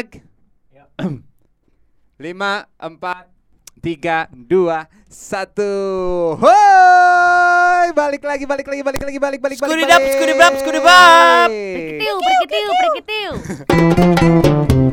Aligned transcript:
Mag. 0.00 0.16
Lima, 2.24 2.64
empat, 2.80 3.28
tiga, 3.84 4.32
dua, 4.32 4.88
satu. 5.12 5.68
Hoi, 6.40 7.92
balik 7.92 8.24
lagi, 8.24 8.48
balik 8.48 8.64
lagi, 8.64 8.80
balik 8.80 9.02
lagi, 9.04 9.18
balik, 9.20 9.40
balik, 9.44 9.60
balik. 9.60 9.68
Skudidap, 9.68 10.00
balik. 10.00 10.16
skudibab, 10.16 10.52
skudibab. 10.56 11.48
Prikitiu, 11.52 12.16
prikitiu, 12.16 12.70
prikitiu. 12.80 13.32
Sikat 14.80 14.89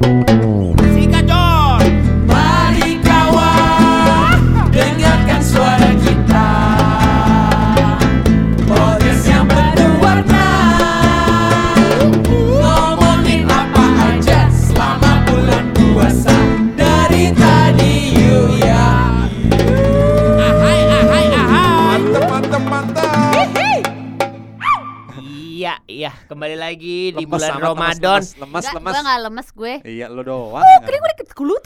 Iya, 26.08 26.16
kembali 26.32 26.56
lagi 26.56 27.12
di 27.12 27.20
Lemes 27.20 27.28
bulan 27.28 27.52
amat, 27.52 27.60
lemes, 27.60 27.68
Ramadan. 27.68 28.00
Lemes, 28.00 28.28
lemes, 28.40 28.64
Enggak, 28.64 28.76
lemes. 28.80 28.94
gue 28.96 29.04
gak 29.04 29.20
lemes 29.20 29.48
gue. 29.52 29.74
Iya, 29.84 30.06
lo 30.08 30.22
doang. 30.24 30.64
Oh, 30.64 30.80
kering 30.88 31.02
gue 31.04 31.12
dikit. 31.12 31.30
Gua 31.36 31.60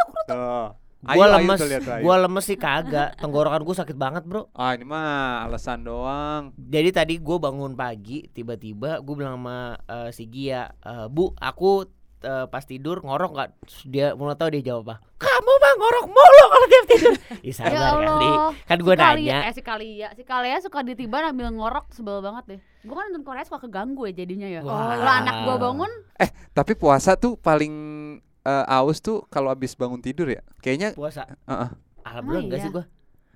Ayo, 1.01 1.25
ayo 1.25 1.33
lemes, 1.33 1.59
gua 2.01 2.15
lemes 2.17 2.45
sih 2.45 2.57
kagak. 2.57 3.17
Tenggorokan 3.17 3.61
gua 3.61 3.73
sakit 3.73 3.97
banget, 3.97 4.21
Bro. 4.25 4.49
Ah, 4.53 4.73
ini 4.73 4.85
mah 4.85 5.45
alasan 5.45 5.81
doang. 5.81 6.53
Jadi 6.57 6.89
tadi 6.89 7.13
gue 7.17 7.37
bangun 7.37 7.73
pagi, 7.73 8.29
tiba-tiba 8.29 9.01
gue 9.01 9.13
bilang 9.13 9.37
sama 9.37 9.77
eh, 9.81 10.09
si 10.09 10.25
Gia, 10.25 10.69
"Eh, 10.73 11.05
Bu, 11.09 11.33
aku 11.37 11.85
eh, 12.21 12.45
pas 12.45 12.61
tidur 12.61 13.01
ngorok 13.01 13.33
nggak? 13.33 13.49
Dia 13.85 14.13
mau 14.13 14.29
tahu 14.33 14.53
dia 14.53 14.73
jawab 14.73 14.93
apa? 14.93 14.95
Kamu 15.17 15.53
mah 15.57 15.73
ngorok 15.77 16.05
mulu 16.05 16.45
kalau 16.49 16.67
tiap 16.69 16.85
tidur. 16.85 17.13
Ih 17.41 17.49
Ya 17.49 17.53
sabar 17.55 17.97
kali. 17.97 18.05
Allah. 18.05 18.51
Kan 18.65 18.77
gue 18.77 18.93
Si 18.93 19.01
nanya. 19.01 19.37
Eh 19.49 19.53
si 19.53 19.61
Kalia, 19.61 20.09
si 20.13 20.21
Kalia 20.21 20.57
suka 20.61 20.85
ditiba 20.85 21.25
ambil 21.25 21.49
ngorok 21.49 21.89
sebel 21.93 22.21
banget 22.21 22.45
deh. 22.45 22.61
Gue 22.81 22.91
kan 22.91 23.05
nonton 23.07 23.23
Korea 23.23 23.43
suka 23.43 23.59
keganggu 23.59 24.03
ya 24.05 24.13
jadinya 24.15 24.47
ya. 24.47 24.61
Wah. 24.61 24.95
Kalau 24.95 25.13
anak 25.15 25.35
gue 25.39 25.55
bangun, 25.59 25.91
Tapi 26.51 26.73
puasa 26.73 27.13
tuh 27.13 27.35
paling 27.35 27.73
eh, 28.41 28.65
aus 28.67 28.99
tuh 28.99 29.23
kalau 29.27 29.47
abis 29.47 29.73
bangun 29.73 29.99
tidur 29.99 30.27
ya. 30.27 30.41
Kayaknya 30.59 30.91
Puasa. 30.91 31.29
Heeh. 31.45 31.69
Alhamdulillah 32.01 32.41
Oh, 32.41 32.47
enggak 32.47 32.57
iya. 32.57 32.65
sih 32.65 32.71
gue. 32.71 32.85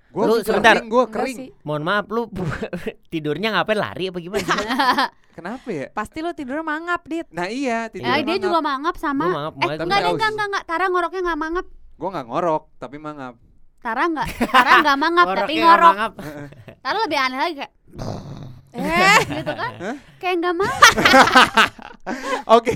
gua 0.08 0.24
Lu 0.26 0.36
sebentar. 0.40 0.74
kering, 0.74 0.88
gua 0.88 1.04
kering. 1.06 1.38
sih. 1.38 1.50
Mohon 1.62 1.84
maaf 1.84 2.06
lu 2.08 2.22
tidurnya 3.12 3.52
ngapain 3.52 3.76
lari 3.76 4.08
apa 4.08 4.18
gimana? 4.18 4.44
Kenapa 5.38 5.68
ya? 5.68 5.92
Pasti 5.92 6.24
lo 6.24 6.32
tidur 6.32 6.64
mangap, 6.64 7.04
Dit. 7.04 7.28
Nah 7.30 7.46
iya, 7.46 7.92
tidur 7.92 8.08
ya 8.08 8.24
dia 8.24 8.38
juga 8.40 8.60
mangap 8.60 8.96
Gue 8.96 9.04
sama. 9.04 9.28
maaf, 9.28 9.54
Eh 9.54 9.76
enggak 9.78 10.00
enggak, 10.08 10.30
enggak, 10.32 10.48
enggak. 10.48 10.64
Tara 10.64 10.86
ngoroknya 10.88 11.22
enggak 11.22 11.40
mangap. 11.40 11.66
Gua 11.96 12.10
nggak 12.10 12.26
ngorok, 12.26 12.64
tapi 12.76 12.98
mangap. 12.98 13.34
Tara 13.78 14.04
enggak, 14.08 14.28
Tara 14.48 14.72
enggak 14.80 14.98
mangap 14.98 15.26
tapi 15.38 15.54
ngorok. 15.60 15.94
mangap. 15.94 16.12
Tara 16.80 16.98
lebih 16.98 17.20
aneh 17.20 17.38
lagi 17.38 17.54
kayak 17.60 17.72
Eh, 18.76 19.20
gitu 19.36 19.52
kan. 19.52 19.72
Hah? 19.76 19.96
Kayak 20.16 20.36
enggak 20.38 20.56
mangap. 20.56 20.92
Oke. 22.56 22.74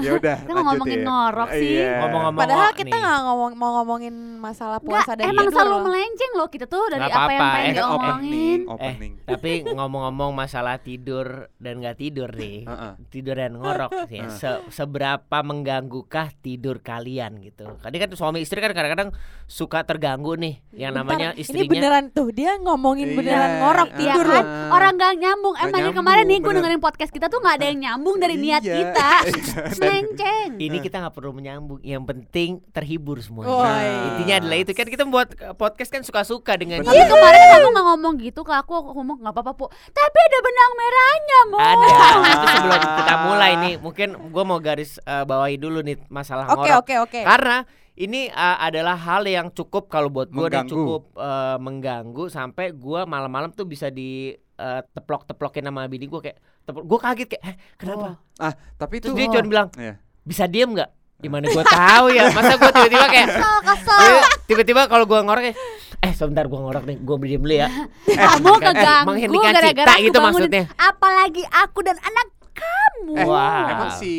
ya 0.00 0.10
udah. 0.14 0.36
Kita 0.40 0.52
mau 0.54 0.64
ngomongin 0.66 1.00
ngorok 1.02 1.48
sih. 1.52 1.76
Iya. 1.76 2.00
Ngomong-ngomong 2.00 2.40
padahal 2.40 2.58
ngorok 2.64 2.76
kita 2.78 2.96
nggak 2.96 3.20
ngomong 3.22 3.50
mau 3.52 3.70
ngomongin 3.76 4.14
masalah 4.38 4.78
puasa 4.78 5.12
dan 5.12 5.28
emang 5.28 5.48
selalu 5.48 5.70
loh. 5.70 5.82
melenceng 5.84 6.32
loh 6.32 6.48
kita 6.48 6.64
tuh 6.64 6.82
dari 6.88 7.00
Nggak 7.02 7.12
apa 7.14 7.30
yang 7.30 7.42
pengen 7.42 7.60
Eh, 7.62 7.74
diomongin. 7.74 8.08
opening, 8.08 8.60
Eh, 8.60 8.72
opening. 8.72 9.12
tapi 9.22 9.50
ngomong-ngomong 9.68 10.30
masalah 10.32 10.76
tidur 10.78 11.26
dan 11.56 11.74
nggak 11.78 11.96
tidur 11.98 12.30
nih. 12.30 12.64
Heeh. 12.64 12.92
tidur 13.10 13.34
dan 13.34 13.52
ngorok 13.54 13.90
sih 14.06 14.18
ya. 14.18 14.28
Se- 14.30 14.62
seberapa 14.72 15.38
mengganggukah 15.42 16.32
tidur 16.38 16.80
kalian 16.80 17.40
gitu 17.40 17.68
tadi 17.78 17.96
kan 17.96 18.08
suami 18.12 18.40
istri 18.40 18.58
kan 18.58 18.70
kadang-kadang 18.70 19.12
suka 19.44 19.82
terganggu 19.82 20.32
nih 20.34 20.60
yang 20.72 20.92
Bentar, 20.92 21.04
namanya 21.04 21.28
Ini 21.30 21.40
istrinya 21.40 21.68
beneran 21.70 22.04
tuh 22.08 22.28
dia 22.30 22.56
ngomongin 22.56 23.10
Iya, 23.10 23.16
beneran 23.16 23.50
ngorok 23.58 23.84
ah. 23.86 23.92
Iya 23.92 24.00
tidur 24.08 24.26
kan? 24.26 24.34
loh. 24.38 24.44
Orang 24.72 24.92
gak 24.94 25.12
nyambung. 25.32 25.54
Nggak 25.54 25.64
Emangnya 25.64 25.80
nyambung, 25.82 25.98
kemarin 25.98 26.24
nih 26.24 26.38
gue 26.38 26.52
dengerin 26.52 26.80
podcast 26.80 27.10
kita 27.10 27.26
tuh 27.26 27.38
gak 27.38 27.54
ada 27.56 27.66
yang 27.66 27.78
nyambung 27.80 28.16
dari 28.16 28.36
niat 28.36 28.60
Iya. 28.64 28.74
kita. 28.84 29.10
Dan- 29.24 29.74
Melenceng. 29.74 30.50
ini 30.58 30.76
kita 30.78 30.96
nggak 30.98 31.14
perlu 31.14 31.30
menyambung 31.32 31.80
yang 31.80 32.02
penting 32.02 32.50
terhibur 32.70 33.16
semuanya 33.18 33.48
Woi. 33.48 33.64
Nah. 33.64 34.06
intinya 34.08 34.34
adalah 34.38 34.58
itu 34.58 34.72
kan 34.72 34.86
kita 34.86 35.04
buat 35.04 35.28
eh, 35.32 35.54
podcast 35.54 35.88
kan 35.88 36.02
suka-suka 36.02 36.52
dengan 36.54 36.82
Tapi 36.82 37.02
kemarin 37.02 37.40
kamu 37.50 37.68
gak 37.70 37.86
ngomong 37.88 38.14
gitu 38.20 38.40
ke 38.40 38.52
aku, 38.52 38.72
aku 38.74 38.90
ngomong 38.92 39.16
gak 39.20 39.32
apa-apa 39.32 39.52
po. 39.54 39.66
Tapi 39.70 40.18
ada 40.20 40.38
benang 40.38 40.72
merahnya 40.74 41.38
mo. 41.48 41.56
ada 41.56 41.86
itu 42.22 42.46
sebelum 42.54 42.80
kita 42.94 43.14
mulai 43.24 43.52
nih 43.58 43.74
mungkin 43.76 44.08
gue 44.28 44.44
mau 44.44 44.58
garis 44.58 45.00
eh, 45.00 45.24
bawahi 45.24 45.56
dulu 45.56 45.80
nih 45.80 45.96
masalah 46.06 46.44
Oke 46.46 46.68
ngorok 46.68 46.78
oke 46.78 46.94
oke. 47.08 47.20
Karena 47.22 47.56
ini 47.92 48.24
uh, 48.26 48.56
adalah 48.58 48.96
hal 48.96 49.22
yang 49.22 49.52
cukup 49.52 49.86
kalau 49.86 50.08
buat 50.08 50.26
gue 50.26 50.48
dan 50.48 50.64
cukup 50.64 51.12
uh, 51.12 51.60
mengganggu 51.60 52.24
sampai 52.26 52.72
gue 52.72 53.00
malam-malam 53.04 53.52
tuh 53.52 53.68
bisa 53.68 53.92
di 53.92 54.32
uh, 54.62 54.80
teplok-teplokin 54.88 55.64
sama 55.64 55.84
bini 55.84 56.06
gue 56.06 56.20
kayak 56.22 56.38
gue 56.64 56.98
kaget 57.00 57.28
kayak 57.28 57.42
eh, 57.44 57.56
kenapa? 57.74 58.22
Ah, 58.36 58.54
tapi 58.72 58.94
itu 58.96 59.10
Terus 59.10 59.18
dia 59.18 59.26
cuma 59.28 59.42
bilang 59.44 59.68
Iya. 59.74 59.98
bisa 60.22 60.46
diem 60.46 60.70
nggak? 60.70 60.90
Gimana 61.18 61.46
gue 61.46 61.64
tahu 61.64 62.06
ya? 62.10 62.30
Masa 62.30 62.54
gue 62.56 62.70
tiba-tiba 62.72 63.06
kayak 63.08 63.28
Kesel, 63.28 63.56
kesel. 63.64 63.98
eh, 64.00 64.22
tiba-tiba 64.44 64.80
kalau 64.86 65.04
gue 65.04 65.18
ngorok 65.18 65.42
kayak 65.44 65.58
eh 66.00 66.12
sebentar 66.12 66.44
gue 66.44 66.56
ngorok 66.56 66.82
nih 66.84 66.96
gue 66.96 67.16
diem 67.24 67.38
dulu 67.40 67.54
ya. 67.56 67.68
Kamu 68.22 68.52
keganggu 68.56 69.06
menghentikan 69.08 69.52
gara-gara 69.52 69.94
gitu 69.98 70.16
bangunin. 70.16 70.26
maksudnya. 70.50 70.64
Apalagi 70.76 71.42
aku 71.48 71.78
dan 71.80 71.94
anak 71.96 72.26
kamu. 72.52 73.12
Eh, 73.14 73.24
Wah. 73.24 73.66
Emang 73.68 73.90
si 73.96 74.12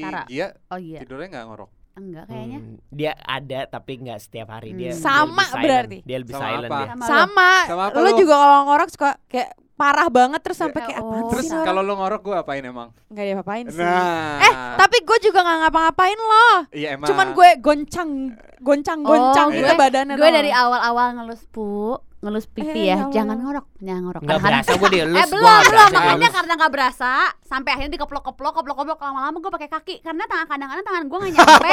Tara. 0.00 0.22
Gia 0.26 0.46
Oh 0.68 0.78
iya, 0.78 0.98
tidurnya 1.00 1.28
nggak 1.32 1.46
ngorok. 1.46 1.70
enggak 1.96 2.24
kayaknya. 2.24 2.58
Hmm, 2.60 2.74
dia 2.88 3.12
ada 3.18 3.60
tapi 3.68 3.92
nggak 3.98 4.18
setiap 4.20 4.48
hari 4.48 4.70
dia. 4.70 4.94
Hmm. 4.94 4.94
dia 4.94 5.02
Sama 5.02 5.42
silent. 5.44 5.58
berarti. 5.60 5.98
Dia 6.00 6.16
lebih 6.16 6.30
Sama 6.32 6.44
silent 6.44 6.62
apa? 6.64 6.78
dia. 6.78 6.86
Sama. 6.88 7.02
Sama. 7.04 7.50
Sama 7.66 7.82
apa 7.84 7.96
Lu 7.96 8.06
lu? 8.06 8.14
juga 8.16 8.34
kalau 8.36 8.58
ngorok 8.64 8.88
suka 8.88 9.10
kayak 9.26 9.50
parah 9.78 10.10
banget 10.10 10.40
terus 10.42 10.58
sampai 10.58 10.80
Ya 10.80 10.86
kayak 10.90 10.98
apa. 11.00 11.16
Terus 11.30 11.44
sih 11.46 11.58
kalau 11.62 11.80
lu 11.80 11.94
ngorok 11.94 12.20
gua 12.20 12.36
apain 12.42 12.60
emang? 12.60 12.90
nggak 13.08 13.24
dia 13.24 13.36
apain 13.38 13.64
sih. 13.64 13.78
Nah. 13.78 14.42
Eh, 14.42 14.52
tapi 14.74 14.96
gue 15.00 15.18
juga 15.22 15.38
nggak 15.40 15.58
ngapa-ngapain 15.62 16.18
loh. 16.18 16.56
iya 16.72 16.88
emang. 16.92 17.06
Cuman 17.06 17.26
gue 17.30 17.48
goncang, 17.58 18.10
goncang, 18.58 19.00
goncang 19.00 19.48
Oh, 19.48 19.54
gitu 19.54 19.64
gue- 19.64 19.78
badannya. 19.78 20.14
Gue 20.14 20.30
dari 20.30 20.50
awal-awal 20.50 21.14
ngelus 21.14 21.46
pu, 21.48 21.94
ngelus 22.18 22.46
pipi 22.46 22.80
Eh, 22.80 22.90
ya. 22.90 22.96
ya. 23.00 23.14
Jangan 23.14 23.38
ngorok, 23.38 23.66
jangan 23.78 24.02
ngorok. 24.02 24.20
Nggak 24.20 24.36
Kadang-kadang- 24.36 24.64
berasa 24.66 24.72
gue 24.74 24.90
dielus. 24.90 25.16
Eh 25.18 25.26
belum 25.28 25.60
belum 25.64 25.88
makanya 25.92 26.28
karena 26.32 26.52
nggak 26.54 26.72
berasa 26.72 27.10
sampai 27.40 27.70
akhirnya 27.70 27.92
dikeplok-keplok 27.94 28.52
keplok-keplok 28.54 28.98
lama-lama 29.00 29.36
gue 29.38 29.52
pakai 29.52 29.68
kaki 29.70 29.94
karena 29.98 30.24
tangan 30.24 30.46
kadang-kadang 30.46 30.84
tangan 30.84 31.04
gue 31.04 31.18
nggak 31.18 31.32
nyampe 31.38 31.70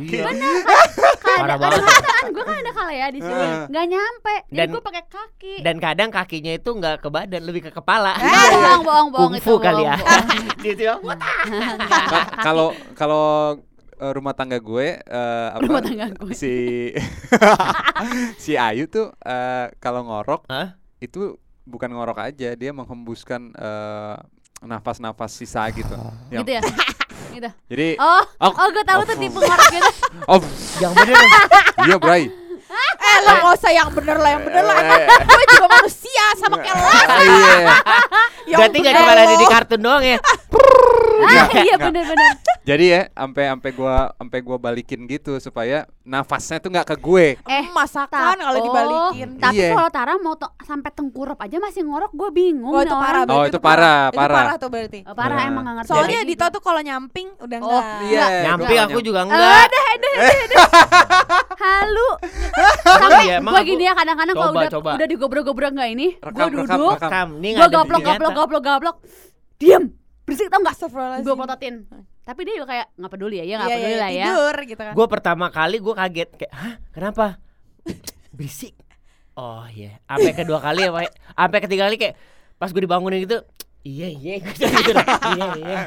Iya. 0.00 0.22
Banget. 0.24 0.62
kadang-kadang 1.18 1.82
tangan 1.82 2.26
gue 2.28 2.42
kan 2.42 2.56
ada 2.56 2.72
kali 2.72 2.94
ya 2.94 3.06
di 3.08 3.20
sini 3.20 3.44
Eh. 3.44 3.58
nggak 3.66 3.86
nyampe 3.88 4.34
jadi 4.46 4.56
Dan- 4.56 4.70
gue 4.70 4.82
pakai 4.82 5.02
kaki 5.04 5.54
Dan 5.58 5.76
kadang 5.78 6.08
kakinya 6.08 6.52
itu 6.52 6.70
nggak 6.70 6.96
ke 6.98 7.08
badan, 7.08 7.42
lebih 7.42 7.62
ke 7.64 7.72
kepala. 7.72 8.14
Eh, 8.14 8.30
bohong 8.54 8.82
bohong 8.82 9.08
bohong 9.10 9.32
itu 9.34 9.42
Kungfu 9.42 9.54
kali 9.58 9.82
ya. 9.82 9.96
Ka- 9.98 10.22
kaki. 10.62 12.38
kalau 12.38 12.66
kalau 12.94 13.26
eh, 13.98 14.12
rumah 14.12 14.32
tangga 14.32 14.56
gue 14.56 14.96
eh, 14.96 15.48
apa 15.50 15.60
Rumah 15.60 15.82
tangga 15.82 16.06
gue. 16.12 16.32
si 16.32 16.52
si 18.42 18.54
Ayu 18.54 18.86
tuh 18.86 19.10
eh, 19.18 19.66
kalau 19.78 20.02
ngorok 20.02 20.46
Hah? 20.46 20.78
itu 20.98 21.36
bukan 21.62 21.90
ngorok 21.90 22.18
aja 22.24 22.54
dia 22.54 22.70
menghembuskan 22.70 23.52
eh, 23.52 24.16
nafas-nafas 24.60 25.30
sisa 25.32 25.66
gitu. 25.70 25.94
Yang- 26.28 26.42
gitu 26.42 26.50
ya 26.50 26.62
gitu 27.34 27.50
Jadi 27.68 27.88
oh 27.98 28.22
Oh, 28.40 28.52
oh 28.52 28.68
gue 28.68 28.84
tahu 28.84 29.00
oh, 29.00 29.06
tuh 29.06 29.16
tipe 29.16 29.36
ngorok 29.36 29.68
gitu 29.70 29.90
oh 30.26 30.40
Yang 30.78 30.92
bener 30.96 31.14
iya 31.84 31.96
Bray. 31.96 32.24
Eh 32.68 33.16
lo 33.20 33.32
gak 33.38 33.54
usah 33.54 33.70
yang 33.70 33.88
bener 33.90 34.16
lah, 34.16 34.30
yang 34.30 34.42
bener 34.42 34.62
lah. 34.62 34.76
gue 35.18 35.44
juga 35.48 35.66
manusia 35.70 36.24
sama 36.36 36.56
kayak 36.58 36.76
lo. 36.76 36.88
Iya. 37.18 37.56
Yang 38.48 38.58
Berarti 38.60 38.76
nggak 38.78 38.94
bener 38.94 39.04
cuma 39.04 39.12
ada 39.18 39.34
di 39.34 39.46
kartun 39.46 39.80
doang 39.82 40.02
ya. 40.02 40.16
ah 40.16 40.26
Nggak, 41.18 41.46
iya 41.58 41.74
nggak. 41.74 41.88
bener-bener 41.90 42.32
Jadi 42.62 42.84
ya 42.86 43.02
sampai 43.10 43.44
sampai 43.48 43.70
gua 43.72 43.94
sampai 44.14 44.38
gua 44.38 44.56
balikin 44.56 45.00
gitu 45.04 45.36
supaya 45.38 45.88
nafasnya 46.02 46.56
tuh 46.58 46.68
nggak 46.68 46.86
ke 46.86 46.96
gue. 46.96 47.26
eh 47.38 47.64
masakan 47.68 48.36
kalau 48.38 48.54
oh, 48.54 48.62
dibalikin. 48.62 49.28
tapi 49.36 49.56
Iya. 49.58 49.72
kalau 49.72 49.90
Tara 49.90 50.14
mau 50.16 50.32
to- 50.34 50.52
sampai 50.62 50.88
tengkurap 50.90 51.36
aja 51.38 51.56
masih 51.58 51.82
ngorok 51.82 52.12
gue 52.12 52.30
bingung 52.30 52.70
Oh 52.70 52.78
itu 52.78 52.92
parah. 52.94 53.24
Oh, 53.26 53.44
itu 53.44 53.58
parah, 53.58 54.02
Itu 54.06 54.16
parah. 54.16 54.36
parah 54.38 54.56
tuh 54.56 54.68
berarti. 54.68 55.00
Oh, 55.02 55.12
parah 55.12 55.36
Nah. 55.38 55.48
emang 55.48 55.62
gak 55.62 55.74
ngerti 55.78 55.90
Soalnya 55.90 56.20
Dito 56.22 56.46
tuh 56.46 56.62
kalau 56.62 56.80
nyamping 56.80 57.28
udah 57.36 57.58
Oh, 57.58 57.68
enggak. 57.72 57.84
Iya. 58.06 58.26
Nyampi 58.46 58.64
gua 58.70 58.84
aku 58.86 58.98
juga 59.02 59.18
Eh, 59.18 59.26
enggak. 59.26 59.64
deh, 59.66 59.86
deh, 59.98 60.14
deh. 60.46 60.58
Halu. 61.58 62.08
Sampai 62.84 63.24
iya, 63.28 63.36
emang 63.38 63.52
gue 63.54 63.62
gini 63.64 63.84
ya 63.86 63.92
kadang-kadang 63.94 64.34
kalau 64.34 64.52
udah 64.54 64.72
coba. 64.72 64.90
udah 64.98 65.06
digobrok-gobrok 65.08 65.72
nggak 65.74 65.90
ini, 65.94 66.06
gue 66.18 66.48
duduk, 66.52 66.96
gue 66.98 67.54
nggak 67.54 67.68
ada 67.68 67.68
gaplok, 67.70 67.84
bukti 67.88 68.04
gaplok, 68.04 68.30
nyata. 68.32 68.38
gaplok, 68.40 68.62
gaplok, 68.62 68.96
diem, 69.60 69.84
berisik 70.26 70.48
tau 70.50 70.60
nggak? 70.60 70.76
Gue 71.22 71.34
pototin. 71.34 71.74
Tapi 72.28 72.40
dia 72.44 72.54
juga 72.60 72.68
kayak 72.68 72.86
nggak 73.00 73.12
peduli 73.16 73.36
ya, 73.40 73.44
ya 73.48 73.54
nggak 73.56 73.70
Iya, 73.72 73.76
peduli 73.80 73.92
iya, 73.92 74.00
lah 74.00 74.10
ya. 74.12 74.24
Tidur 74.28 74.56
gitu 74.68 74.82
kan. 74.84 74.92
Gue 74.92 75.06
pertama 75.08 75.46
kali 75.48 75.76
gue 75.80 75.94
kaget 75.96 76.30
kayak, 76.36 76.52
hah 76.52 76.74
kenapa? 76.92 77.26
Berisik. 78.36 78.76
Oh 79.32 79.64
iya. 79.72 79.96
Sampai 80.04 80.32
kedua 80.36 80.58
kali 80.60 80.84
apa? 80.84 81.08
Sampai 81.32 81.58
ketiga 81.64 81.88
kali 81.88 81.96
kayak 81.96 82.14
pas 82.58 82.68
gue 82.68 82.82
dibangunin 82.84 83.22
gitu, 83.24 83.38
iya 83.86 84.10
iya. 84.10 84.42
Gitu, 84.42 84.92
iya 85.38 85.46
iya. 85.56 85.78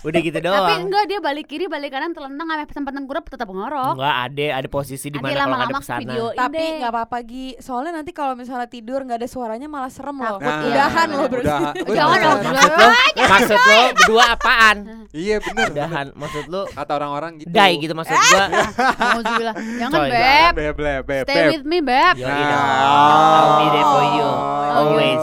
Udah 0.00 0.20
gitu 0.20 0.38
Tapi 0.38 0.46
doang. 0.46 0.80
enggak 0.84 1.04
dia 1.04 1.18
balik 1.18 1.46
kiri 1.46 1.66
balik 1.66 1.90
kanan 1.90 2.10
telentang 2.10 2.46
sampai 2.48 2.70
sempat 2.70 2.92
tengkurap 2.92 3.24
tetap 3.24 3.46
ngorok. 3.46 3.94
Enggak 3.94 4.16
ada 4.24 4.46
ada 4.54 4.68
posisi 4.68 5.06
di 5.08 5.18
mana 5.18 5.34
kalau 5.34 5.80
sana. 5.80 6.00
video 6.00 6.24
Tapi 6.32 6.56
deh. 6.56 6.70
nggak 6.78 6.92
apa-apa 6.92 7.18
Gi 7.20 7.46
Soalnya 7.58 7.92
nanti 7.94 8.10
kalau 8.10 8.32
misalnya 8.32 8.66
tidur 8.66 9.00
nggak 9.00 9.18
ada 9.18 9.28
suaranya 9.28 9.66
malah 9.66 9.88
serem 9.88 10.14
loh 10.14 10.38
Takut, 10.38 10.52
iya. 10.60 10.68
Udahan 10.68 11.06
loh 11.08 11.24
Udahan. 11.32 11.72
Jangan 11.88 12.18
dong, 12.18 12.38
Maksud 12.38 12.70
lo, 12.70 12.88
maksud 13.18 13.58
lo 13.58 13.78
berdua 13.92 14.24
apaan? 14.30 14.76
Iya 15.10 15.36
bener. 15.40 15.68
Udahan, 15.70 16.06
maksud 16.12 16.44
lo 16.46 16.62
Kata 16.68 16.92
orang-orang 16.94 17.32
gitu. 17.38 17.50
gay 17.50 17.72
gitu 17.76 17.92
maksud 17.92 18.14
gua. 18.14 18.44
Alhamdulillah. 18.48 19.54
Jangan 19.78 20.00
beb. 20.04 20.52
Beb, 20.78 21.24
Stay 21.24 21.44
with 21.50 21.64
me 21.64 21.78
beb. 21.80 22.14
Nah. 22.18 22.28
I'll 22.28 23.54
be 23.56 23.66
there 23.68 23.88
for 23.88 24.04
you. 24.14 24.28
Always. 24.70 25.22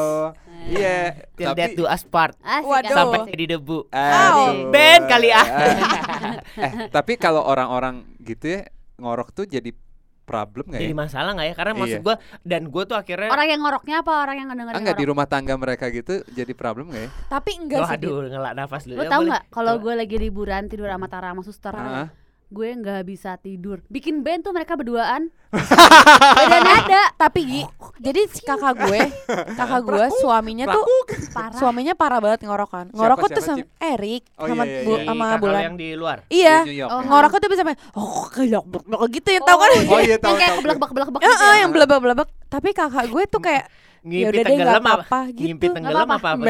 Iya. 0.67 0.97
Till 1.33 1.47
tapi- 1.47 1.59
death 1.59 1.73
do 1.75 1.85
us 1.85 2.03
part. 2.03 2.33
Asik, 2.39 2.65
Waduh. 2.65 2.85
asik, 2.85 2.95
Sampai 2.95 3.19
asik. 3.21 3.33
di 3.33 3.45
debu. 3.47 3.79
Aduh. 3.87 4.69
Ben 4.69 5.01
kali 5.05 5.29
ah. 5.29 5.45
eh, 6.57 6.71
tapi 6.89 7.13
kalau 7.15 7.41
orang-orang 7.41 7.95
gitu 8.19 8.45
ya 8.51 8.61
ngorok 8.95 9.29
tuh 9.31 9.45
jadi 9.45 9.69
problem 10.23 10.65
nggak 10.67 10.79
ya? 10.79 10.83
Jadi 10.83 10.97
masalah 10.97 11.31
nggak 11.31 11.47
ya? 11.47 11.53
Karena 11.53 11.73
maksud 11.75 11.91
Iya. 11.91 12.01
gua 12.01 12.15
dan 12.41 12.61
gua 12.65 12.83
tuh 12.83 12.97
akhirnya 12.97 13.29
Orang 13.29 13.45
yang 13.45 13.61
ngoroknya 13.61 13.95
apa 14.01 14.11
orang 14.17 14.35
yang 14.35 14.47
ngedengerin 14.49 14.75
Enggak 14.75 14.95
di 14.95 14.97
ngorok? 14.99 15.11
rumah 15.13 15.27
tangga 15.27 15.53
mereka 15.55 15.85
gitu 15.87 16.13
jadi 16.27 16.51
problem 16.51 16.85
nggak 16.89 17.03
ya? 17.03 17.09
Tapi 17.29 17.51
enggak 17.55 17.79
Wah, 17.79 17.87
sih 17.87 17.97
aduh, 18.01 18.17
ngelak 18.25 18.53
nafas 18.55 18.83
dulu. 18.83 18.95
Lu 18.95 19.03
Ya, 19.03 19.07
tau 19.07 19.19
boleh. 19.19 19.29
nggak 19.29 19.43
kalau 19.49 19.73
gue 19.77 19.93
lagi 19.93 20.15
liburan 20.17 20.63
tidur 20.65 20.89
sama 20.89 21.05
Tara 21.05 21.29
sama 21.29 21.41
suster, 21.41 21.73
Heeh. 21.73 22.07
Gue 22.47 22.69
nggak 22.71 23.03
bisa 23.03 23.35
tidur. 23.35 23.81
Bikin 23.87 24.21
band 24.21 24.41
tuh 24.41 24.51
mereka 24.51 24.73
berduaan. 24.73 25.33
Beda 26.37 26.57
nada. 26.59 27.03
Tapi 27.15 27.39
Gi 27.41 27.63
Jadi 27.97 28.21
si 28.27 28.43
kakak 28.43 28.75
gue 28.81 29.01
Kakak 29.59 29.81
gue 29.81 30.05
suaminya 30.19 30.67
tuh 30.67 30.83
Parah. 31.31 31.55
Suaminya 31.55 31.93
parah 31.95 32.19
banget 32.19 32.43
ngorokan 32.43 32.91
Ngorok 32.91 33.31
tuh 33.31 33.39
siapa, 33.39 33.63
sama? 33.63 33.79
Erik 33.79 34.23
Oh, 34.35 34.45
sama, 34.45 34.63
iya, 34.63 34.71
iya, 34.73 34.83
Bu- 34.83 34.99
iya. 34.99 35.07
sama 35.07 35.25
Bulan 35.39 35.61
yang 35.63 35.75
di 35.75 35.89
luar. 35.95 36.17
Iya. 36.27 36.55
Oh. 36.85 37.01
Ngoroknya 37.01 37.39
tuh 37.39 37.49
bisa 37.49 37.61
sampai 37.63 37.77
Oh 37.93 38.27
kayak 38.27 38.61
gitu 39.09 39.29
ya 39.31 39.39
tau 39.41 39.57
kan 39.57 39.69
Oh 39.87 39.99
iya 39.99 40.17
tahu 40.19 40.27
yang 40.27 40.37
kayak 40.37 40.51
tahu. 40.51 40.59
keblak 40.59 40.77
bak 40.77 40.89
keblak 40.91 41.07
bak 41.09 41.19
Ya, 41.19 41.29
gitu 41.29 41.39
eh, 41.39 41.47
ya. 41.47 41.55
yang 41.63 41.71
belebek-belebek 41.71 42.27
Tapi 42.51 42.69
kakak 42.71 43.05
gue 43.07 43.23
tuh 43.25 43.41
kayak 43.41 43.63
Ya 43.65 43.71
Ngimpi 44.05 44.21
udah 44.21 44.31
deh 44.31 44.37
nggak 44.37 44.45
tenggelam 44.47 44.77
apa? 44.79 44.93
apa-apa 44.95 45.19
Ngimpi 45.27 45.41
gitu 45.59 45.73
tenggelam 45.73 46.05
Nggak 46.05 46.15
apa 46.15 46.29
apa? 46.29 46.43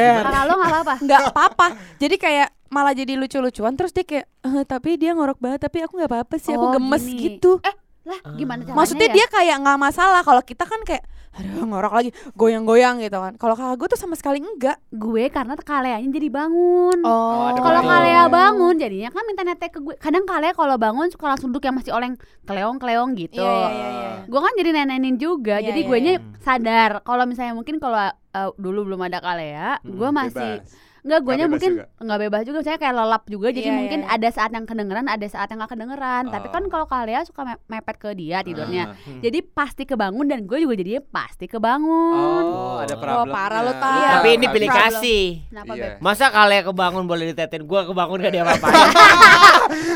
Lo 0.44 0.54
nggak 0.54 0.68
apa-apa. 0.68 0.94
nggak 1.00 1.20
apa-apa 1.26 1.66
jadi 1.96 2.16
kayak 2.16 2.48
malah 2.66 2.92
jadi 2.92 3.12
lucu-lucuan 3.14 3.72
terus 3.72 3.90
dia 3.90 4.04
kayak 4.04 4.26
"Eh, 4.42 4.64
tapi 4.64 4.90
dia 4.94 5.10
ngorok 5.10 5.38
banget 5.38 5.60
tapi 5.62 5.80
aku 5.80 5.96
nggak 5.96 6.10
apa-apa 6.12 6.34
sih 6.36 6.52
aku 6.52 6.66
Oh, 6.66 6.72
gemes 6.74 7.02
gini. 7.02 7.20
gitu 7.32 7.62
Eh, 7.62 7.74
lah 8.04 8.18
gimana 8.32 8.60
caranya 8.60 8.76
maksudnya 8.76 9.08
ya? 9.08 9.14
dia 9.14 9.26
kayak 9.28 9.56
nggak 9.58 9.78
masalah 9.80 10.20
kalau 10.20 10.42
kita 10.42 10.62
kan 10.62 10.80
kayak 10.82 11.02
aduh 11.36 11.64
ngorok 11.68 11.92
lagi 11.94 12.10
goyang-goyang 12.34 12.98
gitu 12.98 13.18
kan 13.20 13.38
kalau 13.38 13.54
kakak 13.54 13.76
gue 13.78 13.88
tuh 13.94 14.00
sama 14.00 14.18
sekali 14.18 14.42
enggak 14.42 14.80
gue 14.90 15.28
karena 15.30 15.54
kaleanya 15.60 16.08
jadi 16.16 16.28
bangun. 16.32 16.98
Oh, 17.04 17.52
ada 17.52 17.60
Kalau 17.60 17.82
kalea 17.84 18.22
bangun 18.30 18.74
jadinya 18.80 19.10
kan 19.12 19.24
minta 19.28 19.42
netek 19.44 19.70
ke 19.76 19.80
gue. 19.82 19.94
Kadang 20.00 20.24
kalea 20.24 20.56
kalau 20.56 20.76
bangun 20.80 21.12
suka 21.12 21.34
langsung 21.34 21.52
duduk 21.52 21.68
yang 21.68 21.76
masih 21.76 21.92
oleng 21.92 22.14
keleong-keleong 22.48 23.10
gitu. 23.18 23.42
Iya, 23.42 23.68
iya, 23.70 23.88
iya. 23.90 24.10
Gue 24.26 24.40
kan 24.40 24.52
jadi 24.56 24.70
nenenin 24.72 25.16
juga. 25.20 25.60
Iya, 25.60 25.72
jadi 25.72 25.80
iya, 25.84 25.88
gue 25.88 25.98
nya 26.00 26.12
iya. 26.16 26.20
sadar 26.40 26.90
kalau 27.04 27.24
misalnya 27.28 27.54
mungkin 27.54 27.76
kalau 27.76 28.08
uh, 28.08 28.50
dulu 28.56 28.88
belum 28.92 29.06
ada 29.06 29.18
kalea, 29.20 29.78
Hmm, 29.82 29.98
gue 29.98 30.10
masih 30.14 30.52
Bebas. 30.62 30.85
Enggak, 31.06 31.20
gue 31.22 31.30
Nggak 31.30 31.38
bebas 31.38 31.52
mungkin 31.54 31.72
nggak 32.02 32.20
bebas 32.20 32.42
juga. 32.42 32.58
Saya 32.60 32.76
kayak 32.76 32.94
lelap 32.96 33.22
juga. 33.26 33.48
Jadi 33.48 33.62
Iya, 33.64 33.78
mungkin 33.78 34.00
iya. 34.02 34.10
ada 34.10 34.28
saat 34.28 34.50
yang 34.50 34.66
kedengeran, 34.66 35.06
ada 35.06 35.22
saat 35.24 35.46
yang 35.46 35.58
nggak 35.58 35.72
kedengeran. 35.72 36.24
Tapi 36.28 36.46
kan 36.50 36.62
Oh. 36.62 36.68
kalau 36.68 36.86
kalea 36.86 37.22
suka 37.22 37.42
me- 37.44 37.62
mepet 37.68 37.96
ke 37.96 38.10
dia 38.12 38.42
tidurnya. 38.42 38.98
Hmm. 38.98 39.22
Jadi 39.22 39.38
pasti 39.40 39.82
kebangun 39.84 40.26
dan 40.26 40.42
gue 40.42 40.58
juga 40.58 40.74
jadinya 40.74 41.02
pasti 41.06 41.46
kebangun. 41.46 42.42
Oh, 42.42 42.82
ada 42.82 42.90
Oh, 42.90 43.00
problem. 43.00 43.30
parah 43.30 43.60
lu, 43.62 43.72
Ta. 43.72 43.86
Iya. 43.88 44.08
Tapi 44.12 44.28
ini 44.28 44.36
Problem. 44.40 44.54
pilih 44.56 44.68
kasih. 44.68 45.24
Kenapa 45.46 45.72
beb? 45.72 45.94
Masa 46.00 46.24
kalian 46.28 46.62
kebangun 46.66 47.04
boleh 47.06 47.24
ditetin 47.30 47.62
gua 47.62 47.86
kebangun 47.86 48.18
gak 48.18 48.32
dia 48.32 48.42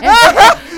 iya 0.01 0.15
aku 0.15 0.70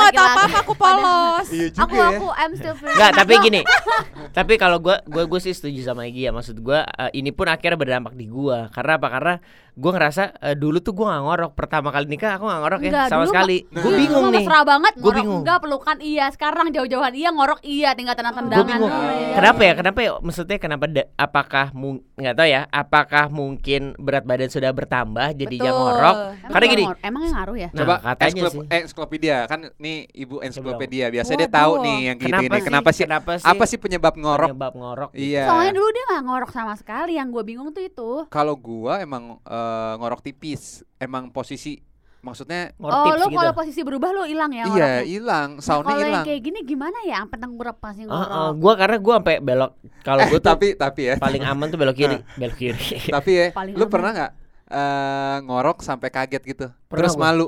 nggak 0.00 0.14
tahu 0.14 0.26
apa-apa 0.28 0.58
aku 0.58 0.72
polos 0.74 1.46
Iya 1.48 1.66
juga 1.68 1.82
Aku 1.82 1.94
ya. 1.94 2.06
aku 2.10 2.26
I'm 2.32 2.52
still 2.52 2.74
feeling. 2.74 2.94
Enggak, 2.94 3.10
tapi 3.14 3.32
gini. 3.40 3.60
tapi 4.36 4.52
kalau 4.54 4.78
gua 4.78 5.00
gua 5.04 5.24
gua 5.24 5.38
sih 5.38 5.50
setuju 5.50 5.80
sama 5.82 6.04
Egy 6.04 6.24
ya. 6.24 6.30
Maksud 6.30 6.58
gua 6.58 6.82
eh, 6.84 7.10
ini 7.14 7.30
pun 7.30 7.46
akhirnya 7.46 7.74
berdampak 7.74 8.12
di 8.12 8.26
gua. 8.26 8.68
Karena 8.68 8.94
apa? 8.94 9.08
Karena 9.08 9.34
gua 9.74 9.92
ngerasa 9.92 10.22
eh, 10.40 10.54
dulu 10.54 10.78
tuh 10.78 10.92
gua 10.92 11.12
gak 11.12 11.22
ngorok. 11.24 11.52
Pertama 11.54 11.88
kali 11.88 12.06
nikah 12.06 12.34
aku 12.34 12.44
gak 12.44 12.60
ngorok 12.60 12.80
ya 12.80 12.90
Enggak, 12.90 13.06
sama 13.08 13.18
dulu 13.20 13.30
sekali. 13.30 13.56
Nah. 13.68 13.82
bingung 13.88 14.08
Gua 14.20 14.30
nih. 14.30 14.38
mesra 14.40 14.58
banget 14.62 14.92
Gua 14.94 15.02
ngorok 15.04 15.16
bingung. 15.16 15.40
enggak 15.40 15.58
pelukan 15.60 15.96
iya 16.00 16.26
sekarang 16.28 16.66
jauh-jauhan 16.68 17.12
iya 17.12 17.28
ngorok 17.30 17.60
iya 17.62 17.88
tinggal 17.92 18.14
tenang-tendangan 18.14 18.58
Gue 18.58 18.66
bingung. 18.68 18.90
Oh, 18.90 19.10
iya. 19.10 19.34
Kenapa 19.34 19.60
ya? 19.60 19.72
Kenapa 19.74 19.98
ya? 20.00 20.10
Maksudnya 20.18 20.58
kenapa? 20.58 20.84
da- 20.86 21.08
apakah 21.14 21.66
nggak 22.14 22.34
tahu 22.34 22.48
ya? 22.48 22.62
Apakah 22.68 23.24
mungkin 23.28 23.80
berat 23.96 24.22
badan 24.22 24.48
sudah 24.48 24.70
bertambah 24.70 25.32
jadinya 25.32 25.70
Betul. 25.70 25.80
ngorok? 25.80 26.16
Emang 26.18 26.50
Karena 26.50 26.66
gini. 26.66 26.84
ngor- 26.84 27.00
emang 27.00 27.22
yang 27.22 27.34
ngaruh 27.34 27.56
ya 27.56 27.68
Nah, 27.68 27.78
Coba 27.78 27.94
katanya 28.00 28.42
sih. 28.48 28.60
eh, 28.64 28.78
ensiklopedia 28.80 29.36
kan 29.44 29.60
nih 29.88 29.98
ibu 30.12 30.36
ensiklopedia. 30.38 31.08
biasanya 31.08 31.38
dia 31.42 31.50
tahu 31.50 31.72
nih 31.80 31.98
yang 32.12 32.16
gitu 32.20 32.42
ini 32.44 32.58
kenapa 32.60 32.90
sih? 32.92 33.04
Kenapa 33.08 33.30
sih? 33.40 33.46
apa 33.48 33.64
sih 33.64 33.78
penyebab 33.80 34.12
ngorok 34.14 34.52
Penyebab 34.52 34.72
ngorok. 34.76 35.10
gitu. 35.16 35.24
iya. 35.32 35.48
Soalnya 35.48 35.72
dulu 35.72 35.88
dia 35.88 36.04
nggak 36.06 36.22
ngorok 36.28 36.50
sama 36.52 36.74
sekali. 36.76 37.16
Yang 37.16 37.28
gue 37.32 37.42
bingung 37.44 37.68
tuh 37.70 37.80
itu. 37.80 38.10
Kalau 38.28 38.54
gua 38.54 39.00
emang 39.00 39.40
eh, 39.40 39.92
ngorok 39.96 40.20
tipis. 40.20 40.84
Emang 40.96 41.32
posisi 41.32 41.80
maksudnya 42.18 42.74
Ngorok 42.74 42.98
oh 42.98 43.14
lu 43.14 43.26
gitu. 43.30 43.38
kalau 43.38 43.52
posisi 43.54 43.80
berubah 43.80 44.10
lu 44.10 44.26
hilang 44.26 44.50
ya 44.50 44.64
iya 44.68 44.90
hilang. 45.06 45.48
Nah, 45.56 45.62
soundnya 45.62 45.86
kalau 45.88 46.02
yang 46.02 46.10
hilang. 46.10 46.26
kayak 46.26 46.40
gini 46.42 46.58
gimana 46.66 46.98
ya? 47.06 47.22
Sampai 47.22 47.38
tengkurap 47.38 47.76
pasti 47.78 48.02
Heeh, 48.02 48.10
ngorok. 48.10 48.52
gua 48.58 48.72
karena 48.74 48.96
gua 48.98 49.14
sampai 49.22 49.36
belok. 49.38 49.72
Kalau 50.02 50.20
eh 50.20 50.26
gua 50.26 50.40
tuh 50.42 50.50
tapi 50.50 50.66
tapi 50.74 51.00
ya. 51.06 51.14
paling 51.16 51.42
aman 51.46 51.66
tuh 51.68 51.78
belok 51.78 51.94
kiri, 51.94 52.18
belok 52.34 52.56
kiri. 52.58 52.86
tapi 53.14 53.30
ya 53.32 53.46
Paling 53.54 53.72
lu 53.72 53.86
aman. 53.86 53.92
pernah 53.94 54.10
nggak 54.12 54.32
eh, 54.68 55.36
ngorok 55.46 55.78
sampai 55.80 56.08
kaget 56.10 56.42
gitu? 56.44 56.66
Pernah 56.90 56.98
terus 56.98 57.14
gua. 57.14 57.22
malu 57.24 57.46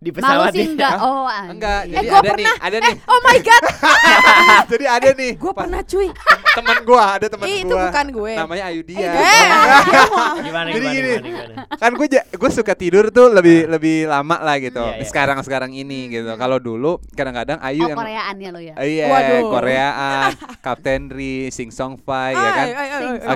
Di 0.00 0.16
malu 0.16 0.48
pesawat 0.48 0.52
sih 0.56 0.64
ya. 0.64 0.72
enggak. 0.72 0.96
Oh 1.04 1.28
ah, 1.28 1.44
enggak 1.52 1.80
jadi 1.92 2.06
gua 2.08 2.20
ada 2.24 2.30
nih 2.32 2.46
ada 2.56 2.76
nih. 2.80 2.94
Oh 3.04 3.20
my 3.20 3.38
god. 3.44 3.62
Jadi 4.72 4.84
ada 4.88 5.08
nih. 5.12 5.32
gue 5.36 5.52
pernah 5.52 5.80
cuy. 5.84 6.08
teman 6.56 6.76
gua 6.88 7.04
ada 7.20 7.26
teman 7.28 7.46
Ih, 7.46 7.68
itu 7.68 7.74
gua. 7.76 7.84
bukan 7.92 8.06
gue. 8.08 8.32
Namanya 8.32 8.64
Ayudia 8.72 8.96
eh 8.96 9.48
Gimana 10.40 10.68
Jadi 10.72 10.86
gimana, 10.88 10.96
gini. 10.96 11.12
gimana, 11.20 11.28
gimana? 11.28 11.54
kan 11.76 11.90
gue 11.92 12.06
gue 12.16 12.50
suka 12.50 12.72
tidur 12.72 13.12
tuh 13.12 13.28
lebih 13.28 13.68
lebih 13.68 14.08
lama 14.08 14.40
lah 14.40 14.56
gitu. 14.56 14.80
Iya, 14.80 15.04
iya. 15.04 15.04
sekarang 15.04 15.38
sekarang 15.44 15.76
ini 15.76 16.08
gitu. 16.08 16.32
kalau 16.40 16.56
dulu 16.56 16.96
kadang-kadang 17.12 17.60
Ayu 17.60 17.84
oh 17.84 17.88
yang 17.92 17.98
Koreaan 18.00 18.34
ya 18.40 18.48
lo 18.56 18.60
ya? 18.64 18.74
Iya 18.80 19.04
Waduh. 19.04 19.40
Koreaan. 19.52 20.30
Captain 20.64 21.12
Ri 21.12 21.52
Sing 21.52 21.68
Song 21.68 22.00
Fai 22.00 22.32
ya 22.32 22.50
kan? 22.56 22.66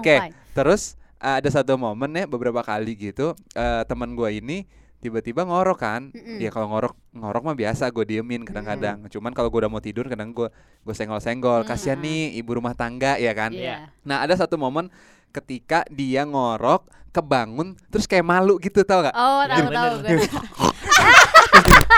Oke. 0.01 0.17
five. 0.17 0.33
terus 0.57 0.97
uh, 1.21 1.45
ada 1.45 1.49
satu 1.53 1.77
momen 1.77 2.09
ya 2.17 2.25
beberapa 2.25 2.65
kali 2.65 2.97
gitu 2.97 3.37
eh, 3.53 3.83
teman 3.85 4.17
gue 4.17 4.31
ini 4.33 4.65
tiba-tiba 5.05 5.45
ngorok 5.45 5.77
kan 5.77 6.09
Mm-mm. 6.09 6.41
ya 6.41 6.49
kalau 6.49 6.65
ngorok 6.67 6.95
ngorok 7.13 7.43
mah 7.45 7.55
biasa 7.55 7.91
gue 7.91 8.03
diemin 8.07 8.43
kadang-kadang 8.43 9.05
cuman 9.07 9.31
kalau 9.31 9.47
gue 9.47 9.59
udah 9.61 9.69
mau 9.69 9.79
tidur 9.79 10.03
kadang 10.07 10.31
gue 10.31 10.47
gue 10.81 10.91
senggol-senggol 10.91 11.61
Mm. 11.61 11.67
kasihan 11.69 11.97
nih 11.97 12.35
ibu 12.35 12.55
rumah 12.55 12.73
tangga 12.73 13.15
ya 13.17 13.31
kan 13.31 13.53
Iya. 13.53 13.87
Nah 14.03 14.19
ada 14.19 14.33
satu 14.33 14.57
momen 14.57 14.89
ketika 15.29 15.85
dia 15.89 16.25
ngorok 16.25 16.85
kebangun 17.13 17.73
terus 17.89 18.05
kayak 18.05 18.23
malu 18.23 18.57
gitu 18.57 18.83
tau 18.83 19.03
gak? 19.03 19.13
Oh, 19.13 19.43
tahu 19.45 19.69
tahu 19.69 19.95
gue. 20.01 20.17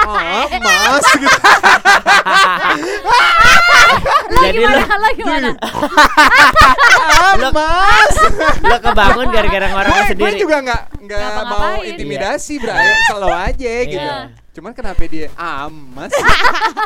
Oh 0.04 0.44
mas 0.60 1.04
gitu. 1.14 1.38
Lo 4.26 4.40
Jadi 4.42 4.58
gimana? 4.58 4.82
Lo 4.94 5.08
gimana? 5.12 5.48
lu, 7.36 7.48
lu 8.62 8.76
kebangun 8.80 9.26
gara-gara 9.30 9.66
ngorok 9.68 9.90
Gue 9.90 10.04
sendiri. 10.08 10.38
juga 10.38 10.56
nggak 10.60 10.82
nggak 10.98 11.18
Nggak 11.20 11.44
mau 11.46 11.78
intimidasi 11.80 12.54
Bray, 12.58 12.90
selalu 13.06 13.28
aja 13.30 13.72
gitu. 13.84 14.00
Iya. 14.00 14.18
Cuman 14.50 14.72
kenapa 14.72 15.04
dia 15.04 15.28
ah 15.36 15.68
mas? 15.68 16.08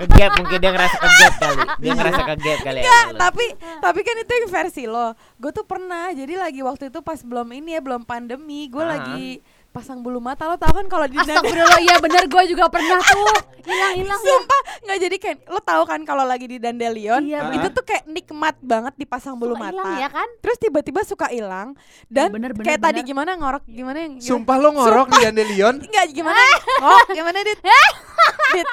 Kegap 0.03 0.31
mungkin 0.37 0.59
dia 0.59 0.71
ngerasa 0.71 0.97
kegap 0.99 1.35
kali. 1.39 1.63
Dia 1.79 1.93
ngerasa 1.95 2.21
kegap 2.27 2.59
kali 2.61 2.77
ya. 2.77 2.83
Enggak, 2.83 3.07
lu. 3.07 3.19
tapi 3.21 3.45
tapi 3.79 4.01
kan 4.03 4.17
itu 4.19 4.33
yang 4.35 4.49
versi 4.51 4.83
lo. 4.85 5.09
Gue 5.39 5.51
tuh 5.51 5.63
pernah, 5.63 6.11
jadi 6.11 6.35
lagi 6.37 6.61
waktu 6.61 6.91
itu 6.91 6.99
pas 6.99 7.23
belum 7.23 7.47
ini 7.53 7.79
ya, 7.79 7.81
belum 7.81 8.03
pandemi, 8.03 8.67
gue 8.67 8.83
Ah. 8.83 8.91
lagi 8.93 9.39
pasang 9.71 10.01
bulu 10.01 10.19
mata 10.19 10.45
lo 10.45 10.55
tau 10.55 10.73
kan 10.73 10.83
kalau 10.85 11.07
di 11.07 11.15
Astagfirullah, 11.15 11.79
iya 11.79 11.97
bener 11.97 12.27
gue 12.27 12.43
juga 12.49 12.67
pernah 12.67 12.99
tuh. 12.99 13.39
Hilang-hilang 13.61 14.17
ya. 14.17 14.27
Sumpah 14.27 14.61
nggak 14.81 14.99
jadi 14.99 15.17
kan 15.17 15.37
lo 15.47 15.61
tahu 15.61 15.83
kan 15.85 16.01
kalau 16.03 16.25
lagi 16.25 16.49
di 16.49 16.57
Dandelion 16.57 17.21
Iya, 17.23 17.53
itu 17.53 17.69
tuh 17.71 17.85
kayak 17.85 18.09
nikmat 18.09 18.57
banget 18.59 18.97
dipasang 18.97 19.37
bulu 19.37 19.53
Suka 19.53 19.63
mata. 19.63 19.71
hilang 19.71 19.93
ya 19.97 20.09
kan? 20.09 20.29
Terus 20.41 20.57
tiba-tiba 20.59 21.01
suka 21.05 21.27
hilang 21.29 21.77
dan 22.09 22.33
Bener, 22.33 22.51
bener, 22.51 22.65
kayak 22.65 22.81
tadi 22.81 22.99
bener. 22.99 23.09
gimana 23.09 23.31
ngorok 23.37 23.63
gimana 23.65 23.99
yang? 24.01 24.13
Sumpah 24.19 24.57
lo 24.57 24.69
ngorok 24.73 25.07
di 25.09 25.19
Dandelion? 25.23 25.75
Enggak 25.87 26.07
gimana? 26.11 26.41
ngok 26.81 27.07
gimana 27.13 27.39
dit? 27.41 27.59
dit 28.51 28.67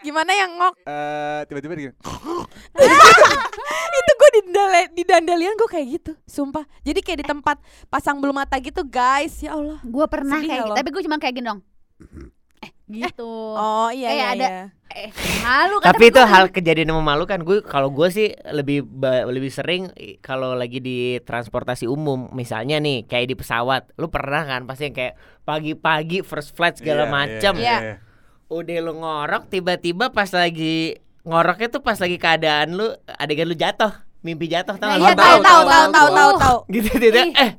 gimana 0.00 0.30
yang 0.32 0.50
ngok? 0.56 0.74
Eh 0.82 1.40
tiba-tiba 1.46 1.74
dia 1.76 1.92
itu 3.92 4.12
gue 4.16 4.30
di 4.32 4.42
Dale, 4.48 4.82
di 4.90 5.02
Dandelion 5.02 5.54
gue 5.54 5.68
kayak 5.68 5.86
gitu, 5.90 6.12
sumpah. 6.24 6.64
Jadi 6.80 7.00
kayak 7.00 7.18
di 7.20 7.26
tempat 7.26 7.56
pasang 7.86 8.16
bulu 8.16 8.32
mata 8.32 8.56
gitu 8.56 8.80
guys, 8.82 9.36
ya 9.38 9.52
Allah. 9.52 9.76
Gue 9.82 10.06
pernah 10.06 10.39
Sedih 10.40 10.48
kayak 10.48 10.58
nggak 10.58 10.66
gitu, 10.66 10.72
lo? 10.72 10.78
tapi 10.78 10.88
gue 10.90 11.02
cuma 11.04 11.16
kayak 11.16 11.34
gini 11.34 11.46
dong. 11.46 11.60
Eh, 12.60 12.70
gitu. 12.88 13.30
Oh 13.52 13.88
iya 13.88 14.08
Kayak 14.08 14.16
iya. 14.16 14.34
ada- 14.34 14.50
iya. 14.50 14.64
Eh, 14.90 15.06
malu 15.40 15.78
kan 15.78 15.94
Tapi 15.94 16.04
itu 16.04 16.18
hal 16.18 16.50
kejadian 16.50 16.90
yang 16.90 16.98
memalukan. 16.98 17.38
Gue 17.40 17.62
kalau 17.62 17.88
gue 17.88 18.10
sih 18.10 18.28
lebih 18.44 18.82
lebih 19.24 19.48
sering 19.48 19.86
kalau 20.18 20.52
lagi 20.52 20.78
di 20.78 20.98
transportasi 21.20 21.86
umum, 21.86 22.26
misalnya 22.30 22.76
nih 22.76 23.06
kayak 23.06 23.26
di 23.28 23.36
pesawat, 23.36 23.94
lu 23.94 24.10
pernah 24.10 24.42
kan 24.42 24.66
pasti 24.66 24.84
yang 24.84 24.96
kayak 24.96 25.14
pagi-pagi 25.44 26.20
first 26.20 26.52
flight 26.52 26.74
segala 26.74 27.04
Iya, 27.04 27.12
macam. 27.12 27.54
Iya. 27.56 27.78
Udah 28.48 28.78
lu 28.80 28.92
ngorok 28.96 29.46
tiba-tiba 29.46 30.10
pas 30.10 30.26
lagi 30.28 30.98
ngoroknya 31.22 31.70
tuh 31.70 31.80
pas 31.80 31.94
lagi 31.94 32.16
keadaan 32.16 32.74
lu 32.74 32.90
adegan 33.06 33.46
lu 33.46 33.54
jatuh, 33.54 33.94
mimpi 34.20 34.48
jatuh 34.48 34.74
tau 34.74 34.90
Nah, 34.90 34.98
iya, 34.98 35.14
tahu 35.14 35.38
tahu, 35.38 35.38
tahu 35.38 35.62
tahu, 35.62 35.62
tahu 35.62 35.86
tahu 35.86 36.08
tahu 36.10 36.30
tahu. 36.36 36.56
gitu 36.68 36.90
gitu 36.98 37.14
eh 37.30 37.50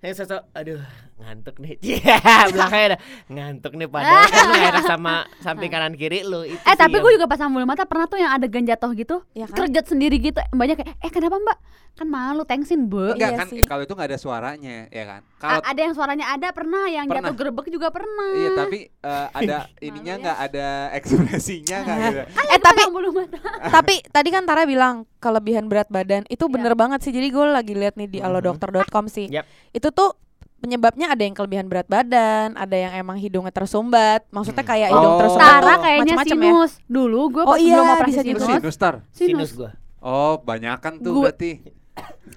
yang 0.00 0.14
sosok 0.16 0.42
aduh 0.50 0.82
ngantuk 1.20 1.56
nih 1.56 1.76
Iya, 1.92 2.16
belakangnya 2.48 2.86
ada 2.86 2.98
ngantuk 3.26 3.72
nih 3.74 3.86
padahal 3.86 4.24
kan 4.24 4.42
lu 4.42 4.54
nggak 4.54 4.72
enak 4.72 4.84
sama 4.86 5.14
samping 5.38 5.68
kanan 5.68 5.92
kiri 5.92 6.20
lu 6.22 6.42
itu 6.42 6.56
Eh 6.58 6.74
tapi 6.74 6.92
yang- 6.92 7.04
gue 7.04 7.12
juga 7.14 7.26
pas 7.26 7.40
bulu 7.42 7.62
mata 7.62 7.84
pernah 7.84 8.04
tuh 8.04 8.16
yang 8.16 8.32
adegan 8.32 8.62
jatuh 8.62 8.90
gitu 8.92 9.20
Iya 9.30 9.46
kan? 9.46 9.56
Kerjat 9.60 9.84
sendiri 9.86 10.16
gitu 10.18 10.40
Banyak 10.50 10.76
kayak 10.76 10.96
Eh 10.98 11.10
kenapa 11.10 11.36
mbak 11.36 11.58
Kan 11.92 12.06
malu 12.06 12.42
tengsin 12.42 12.86
bu 12.86 13.12
Enggak 13.12 13.18
Iya 13.26 13.36
kan 13.36 13.46
sih. 13.46 13.60
kalau 13.62 13.82
itu 13.82 13.92
nggak 13.92 14.08
ada 14.08 14.16
suaranya 14.16 14.88
ya 14.88 15.04
kan. 15.04 15.20
Kalau 15.36 15.60
Ada 15.60 15.80
yang 15.80 15.92
suaranya 15.92 16.26
ada 16.30 16.48
pernah 16.50 16.84
Yang 16.84 17.06
Pernah. 17.06 17.22
jatuh 17.22 17.34
gerbek 17.36 17.66
juga 17.68 17.88
pernah 17.90 18.30
iya 18.32 18.50
tapi 18.54 18.78
eh, 18.88 19.26
ada 19.30 19.56
ininya 19.86 20.14
ya. 20.14 20.20
nggak 20.20 20.38
ada 20.40 20.68
ekspresinya 20.94 21.76
nggak 21.80 21.96
gitu. 22.00 22.20
Eh 22.46 22.58
tapi 22.58 22.80
bulu 22.88 23.10
mata 23.12 23.36
tapi 23.74 23.94
tadi 24.06 24.28
kan 24.28 24.42
Tara 24.42 24.64
bilang 24.64 24.94
kelebihan 25.18 25.66
berat 25.66 25.88
badan 25.88 26.24
itu 26.26 26.40
Iya. 26.40 26.52
bener 26.52 26.72
banget 26.74 27.00
sih. 27.00 27.10
Jadi 27.10 27.28
gue 27.28 27.44
lagi 27.44 27.74
lihat 27.74 27.94
nih 27.94 28.08
di 28.08 28.18
Mhm. 28.18 28.26
alodokter.com 28.26 29.04
sih. 29.06 29.26
Yap. 29.28 29.44
Itu 29.70 29.90
tuh 29.90 30.14
penyebabnya 30.60 31.06
ada 31.08 31.22
yang 31.22 31.32
kelebihan 31.32 31.66
berat 31.66 31.86
badan, 31.86 32.54
ada 32.54 32.76
yang 32.76 32.92
emang 32.94 33.16
hidungnya 33.16 33.50
tersumbat. 33.50 34.28
Maksudnya 34.28 34.60
Hmm. 34.60 34.70
kayak 34.70 34.88
hidung 34.90 35.14
Oh. 35.14 35.18
tersumbat 35.18 35.48
Tara 35.50 35.74
kayaknya 35.78 36.04
macem-macem 36.14 36.36
ya. 36.36 36.44
sinus 36.46 36.72
Dulu 36.86 37.20
gue 37.30 37.42
Oh 37.42 37.50
pas 37.50 37.58
iya, 37.58 37.74
belum 37.74 37.88
operasi 37.90 38.10
bisa 38.10 38.20
sinus 38.22 38.42
sinus 38.44 38.76
tar. 38.76 38.94
sinus 39.10 39.50
gua 39.52 39.70
Oh, 39.98 40.36
banyakan 40.38 40.92
tuh 40.98 41.12
Gua- 41.14 41.28
berarti. 41.28 41.79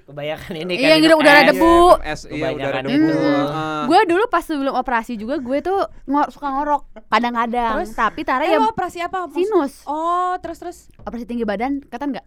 Kebanyakan 0.04 0.54
ini 0.58 0.74
kan 0.74 0.80
Iya, 0.80 0.90
yang 0.90 1.02
minum 1.02 1.18
udara 1.18 1.42
es. 1.42 1.48
debu. 1.50 1.76
Iya, 1.98 2.16
iya 2.30 2.48
udara 2.52 2.80
debu. 2.82 3.12
Hmm. 3.14 3.44
Ah. 3.48 3.84
Gue 3.84 4.00
dulu 4.06 4.24
pas 4.28 4.42
sebelum 4.42 4.74
operasi 4.74 5.14
juga 5.14 5.36
Gue 5.38 5.60
tuh 5.60 5.76
ngor 6.06 6.28
suka 6.30 6.48
ngorok 6.50 6.82
Kadang-kadang 7.08 7.74
Terus? 7.80 7.92
Tapi 7.94 8.22
Tara 8.22 8.42
Eh, 8.42 8.52
ya 8.52 8.60
operasi 8.60 9.00
apa? 9.00 9.26
Maksud- 9.26 9.38
Sinus 9.38 9.74
Oh, 9.84 10.34
terus 10.38 10.58
terus. 10.58 10.78
Operasi 11.00 11.26
tinggi 11.26 11.44
badan 11.44 11.84
Kata 11.84 12.04
enggak? 12.06 12.26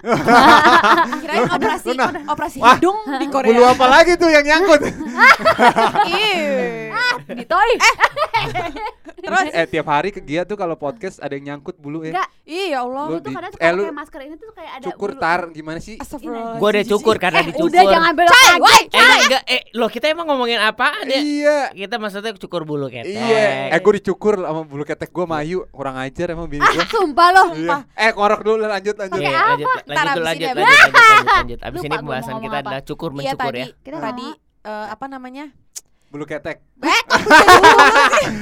Kirain 1.23 1.49
operasi 1.49 1.91
operasi 2.25 2.59
hidung 2.61 2.99
di 3.17 3.27
Korea. 3.27 3.51
Bulu 3.51 3.63
apa 3.67 3.87
lagi 3.87 4.15
tuh 4.15 4.29
yang 4.29 4.45
nyangkut? 4.45 4.81
Ditoi 7.29 7.73
Terus 9.17 9.49
eh 9.51 9.67
tiap 9.67 9.87
hari 9.89 10.11
ke 10.11 10.21
Gia 10.21 10.43
tuh 10.43 10.55
kalau 10.55 10.77
podcast 10.77 11.19
ada 11.19 11.33
yang 11.33 11.57
nyangkut 11.57 11.75
bulu 11.77 12.01
ya. 12.01 12.13
Enggak 12.13 12.29
Ih, 12.45 12.71
ya 12.71 12.81
Allah. 12.81 13.05
Lu 13.05 13.13
Lu 13.13 13.19
tuh 13.19 13.27
di- 13.27 13.35
kadang 13.35 13.51
suka 13.51 13.65
eh, 13.65 13.73
pakai 13.75 13.97
masker 13.97 14.21
ini 14.23 14.35
tuh 14.37 14.51
kayak 14.53 14.73
ada 14.73 14.85
Cukur 14.87 15.11
bulu. 15.11 15.21
tar 15.21 15.41
gimana 15.51 15.79
sih? 15.79 15.97
Astagfirullah. 15.97 16.57
gua 16.57 16.69
udah 16.69 16.85
cukur 16.87 17.17
karena 17.17 17.39
Eh 17.39 17.47
dicukur 17.49 17.71
udah 17.73 17.85
jangan 17.89 18.13
belok 18.13 18.31
lagi 18.31 18.83
eh 18.87 19.17
enggak 19.19 19.43
eh 19.47 19.61
lo 19.73 19.87
kita 19.89 20.07
emang 20.07 20.27
ngomongin 20.27 20.59
apaan 20.59 21.05
ya 21.05 21.19
Iya. 21.19 21.59
kita 21.75 21.95
maksudnya 21.97 22.33
cukur 22.37 22.63
bulu 22.63 22.87
ketek 22.87 23.11
Iya. 23.11 23.73
Eh 23.73 23.81
gue 23.81 23.93
dicukur 23.97 24.35
sama 24.39 24.63
bulu 24.63 24.85
ketek 24.85 25.11
gue 25.11 25.27
mayu 25.27 25.67
kurang 25.69 25.97
ajar 25.97 26.27
emang 26.29 26.47
bini 26.47 26.63
gue. 26.63 26.87
Sumpah 26.87 27.29
loh 27.33 27.49
Iya. 27.53 27.77
Eh 27.91 28.11
ngorok 28.13 28.41
dulu 28.43 28.63
lanjut 28.63 28.95
lanjut. 28.95 29.19
Iya, 29.19 29.27
Pakai 29.27 29.49
lanjut, 29.49 29.67
Ntar 29.67 29.83
lanjut, 29.97 30.07
abis 30.13 30.23
lanjut, 30.23 30.47
ini 30.47 30.55
lanjut, 30.55 30.69
lanjut, 30.69 30.93
lanjut, 30.93 31.27
lanjut. 31.27 31.61
Abis 31.61 31.75
Lupa 31.75 31.83
ini 31.83 31.89
gua 31.89 31.97
mau 31.97 32.05
pembahasan 32.05 32.29
ngomong 32.29 32.45
kita 32.45 32.55
apa. 32.55 32.63
adalah 32.63 32.83
cukur 32.85 33.09
Iya 33.09 33.17
mencukur 33.17 33.43
tadi 33.43 33.59
ya. 33.59 33.67
Kita 33.83 33.99
tadi 33.99 34.27
eh, 34.63 34.87
apa 34.89 35.07
namanya? 35.09 35.45
Bulu 36.07 36.25
ketek. 36.25 36.63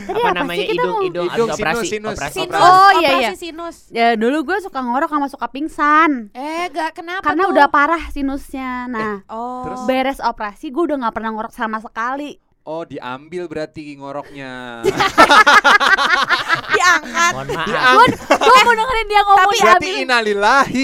Tadi 0.05 0.21
Apa 0.21 0.21
apa 0.21 0.31
namanya 0.37 0.65
hidung, 0.65 1.01
hidung, 1.03 1.27
Hidung, 1.27 1.49
abis 1.49 1.59
operasi, 1.59 1.85
sinus, 1.87 1.91
sinus. 1.91 2.15
operasi. 2.15 2.39
Sinus. 2.41 2.61
Oh, 2.61 2.91
iya, 2.95 3.09
operasi 3.11 3.25
iya. 3.25 3.33
sinus. 3.35 3.77
Ya 3.91 4.09
dulu 4.15 4.39
gue 4.45 4.59
suka 4.61 4.79
ngorok 4.79 5.09
sama 5.09 5.27
suka 5.27 5.47
pingsan 5.49 6.11
Eh, 6.31 6.69
gak 6.69 6.95
kenapa 6.95 7.25
Karena 7.25 7.45
tuh? 7.45 7.53
udah 7.53 7.67
parah 7.69 8.03
sinusnya 8.09 8.87
Nah 8.87 9.15
Oh. 9.27 9.65
Terus? 9.65 9.81
beres 9.85 10.19
operasi 10.21 10.69
gue 10.69 10.83
udah 10.85 10.97
gak 11.03 11.15
pernah 11.15 11.31
ngorok 11.33 11.53
sama 11.53 11.79
sekali 11.79 12.37
Oh 12.65 12.81
diambil 12.83 13.45
berarti 13.45 13.93
ngoroknya. 13.95 14.81
diangkat. 16.75 17.33
Mohon 17.35 17.49
maaf. 17.53 17.97
Gue 18.35 18.59
mau 18.59 18.75
dengerin 18.75 19.07
dia 19.07 19.21
ngomong 19.23 19.45
Tapi 19.45 19.57
berarti 19.61 19.85
diambil. 19.85 20.05
inalillahi. 20.07 20.83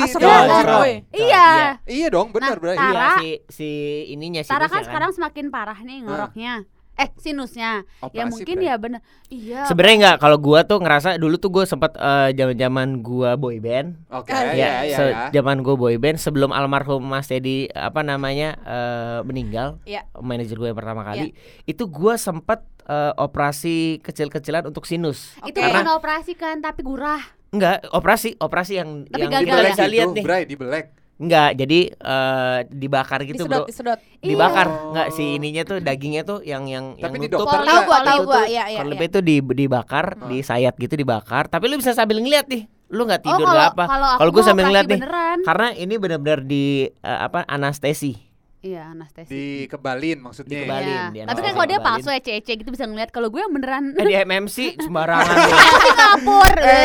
Woy. 0.71 0.93
Iya 1.11 1.49
Iya 1.83 2.07
dong 2.11 2.29
benar 2.31 2.53
Nah, 2.53 2.61
berarti. 2.61 2.81
Tara- 2.83 2.93
Iya, 2.93 3.09
si 3.17 3.29
si 3.49 3.69
ininya 4.09 4.43
Tara 4.43 4.61
sinusnya 4.61 4.71
kan 4.71 4.83
sekarang 4.85 5.11
semakin 5.13 5.47
parah 5.49 5.79
nih 5.79 5.99
ngoroknya 6.03 6.53
Eh 7.01 7.09
sinusnya 7.17 7.81
Ya 7.81 8.05
Operasi, 8.05 8.29
mungkin 8.31 8.57
Bray. 8.57 8.69
ya 8.69 8.75
bener 8.77 9.01
Iya 9.27 9.65
Sebenarnya 9.65 9.97
enggak 9.97 10.17
kalau 10.21 10.37
gua 10.37 10.61
tuh 10.63 10.77
ngerasa 10.77 11.17
dulu 11.17 11.35
tuh 11.35 11.49
gua 11.49 11.65
sempat 11.65 11.97
eh, 11.97 12.35
zaman-zaman 12.35 13.01
gua 13.01 13.35
boy 13.35 13.57
band. 13.57 13.97
Oke 14.11 14.29
Ya, 14.31 14.53
ya 14.53 14.71
ya 14.85 14.97
se- 14.99 15.09
ya. 15.09 15.25
zaman 15.33 15.61
gua 15.61 15.75
boy 15.75 15.97
band 15.97 16.17
sebelum 16.17 16.51
almarhum 16.51 17.01
Mas 17.01 17.25
Teddy 17.25 17.71
apa 17.71 18.03
namanya 18.03 18.61
eh, 18.61 19.19
meninggal, 19.23 19.81
Iya. 19.83 20.05
manajer 20.15 20.55
gue 20.55 20.67
yang 20.67 20.77
pertama 20.77 21.01
kali, 21.03 21.33
itu 21.65 21.87
gua 21.87 22.15
sempat 22.15 22.61
eh, 22.83 23.13
operasi 23.17 23.71
kecil-kecilan 24.01 24.67
untuk 24.67 24.85
sinus. 24.85 25.33
Itu 25.41 25.57
Karena- 25.57 25.81
bukan 25.81 25.89
operasi 25.95 26.35
kan 26.35 26.59
tapi 26.59 26.83
gurah 26.83 27.23
Enggak, 27.51 27.83
operasi, 27.89 28.37
operasi 28.37 28.73
yang 28.77 28.91
Tapi 29.05 29.21
yang 29.21 29.33
gagal 29.33 29.59
kita 29.73 29.83
ya? 29.83 29.89
lihat 29.89 30.09
nih. 30.13 30.23
Bray, 30.23 30.43
di 30.45 30.55
belek. 30.55 31.00
Enggak, 31.21 31.51
jadi 31.53 31.81
eh, 31.93 32.59
dibakar 32.73 33.21
gitu, 33.29 33.45
disedot, 33.45 33.63
Bro. 33.63 33.69
disedot. 33.69 34.01
Dibakar. 34.25 34.67
Iya. 34.73 34.81
Enggak 34.89 35.09
si 35.13 35.25
ininya 35.37 35.63
tuh 35.69 35.79
dagingnya 35.85 36.23
tuh 36.25 36.41
yang 36.41 36.65
yang 36.65 36.97
Tapi 36.97 37.21
yang 37.21 37.29
nutup. 37.29 37.45
Tahu 37.45 37.81
gua, 37.85 37.99
tahu 38.01 38.21
gua. 38.25 38.35
tuh 38.41 38.45
Iya, 38.49 38.65
iya. 38.73 38.79
Kalau 38.81 38.89
iya. 38.89 38.95
lebih 38.97 39.07
itu 39.13 39.21
di, 39.21 39.37
dibakar, 39.45 40.07
disayat 40.33 40.75
gitu 40.81 40.97
dibakar. 40.97 41.53
Tapi 41.53 41.65
lu 41.69 41.77
bisa 41.77 41.93
sambil 41.93 42.25
ngeliat 42.25 42.49
nih. 42.49 42.65
Lu 42.89 43.05
nggak 43.05 43.21
tidur 43.21 43.47
Oh 43.47 43.53
nggak 43.53 43.69
kalau 43.77 44.09
apa. 44.09 44.17
kalau 44.17 44.31
gue 44.33 44.43
mau 44.43 44.49
sambil 44.49 44.65
ngeliat 44.73 44.87
nih. 44.89 44.99
beneran 44.99 45.39
Karena 45.45 45.69
ini 45.77 45.95
benar-benar 46.01 46.41
di 46.41 46.65
eh, 46.89 47.21
apa 47.21 47.45
anestesi. 47.45 48.30
Iya 48.61 48.93
anestesi 48.93 49.65
Dikebalin 49.65 50.21
maksudnya. 50.21 50.53
Dikebalin. 50.61 50.85
Iya. 50.87 51.05
dia 51.11 51.23
Tapi 51.25 51.41
kan 51.41 51.53
kalau 51.55 51.67
dia 51.67 51.81
palsu 51.81 52.09
ya 52.09 52.21
cece 52.21 52.53
gitu 52.55 52.69
bisa 52.69 52.85
ngeliat 52.85 53.09
Kalau 53.09 53.29
gue 53.29 53.41
yang 53.41 53.49
beneran 53.51 53.93
Eh 53.95 54.05
di 54.05 54.15
MMC 54.15 54.57
sembarangan 54.85 55.33
lu. 55.35 55.51
Singapura 55.81 56.77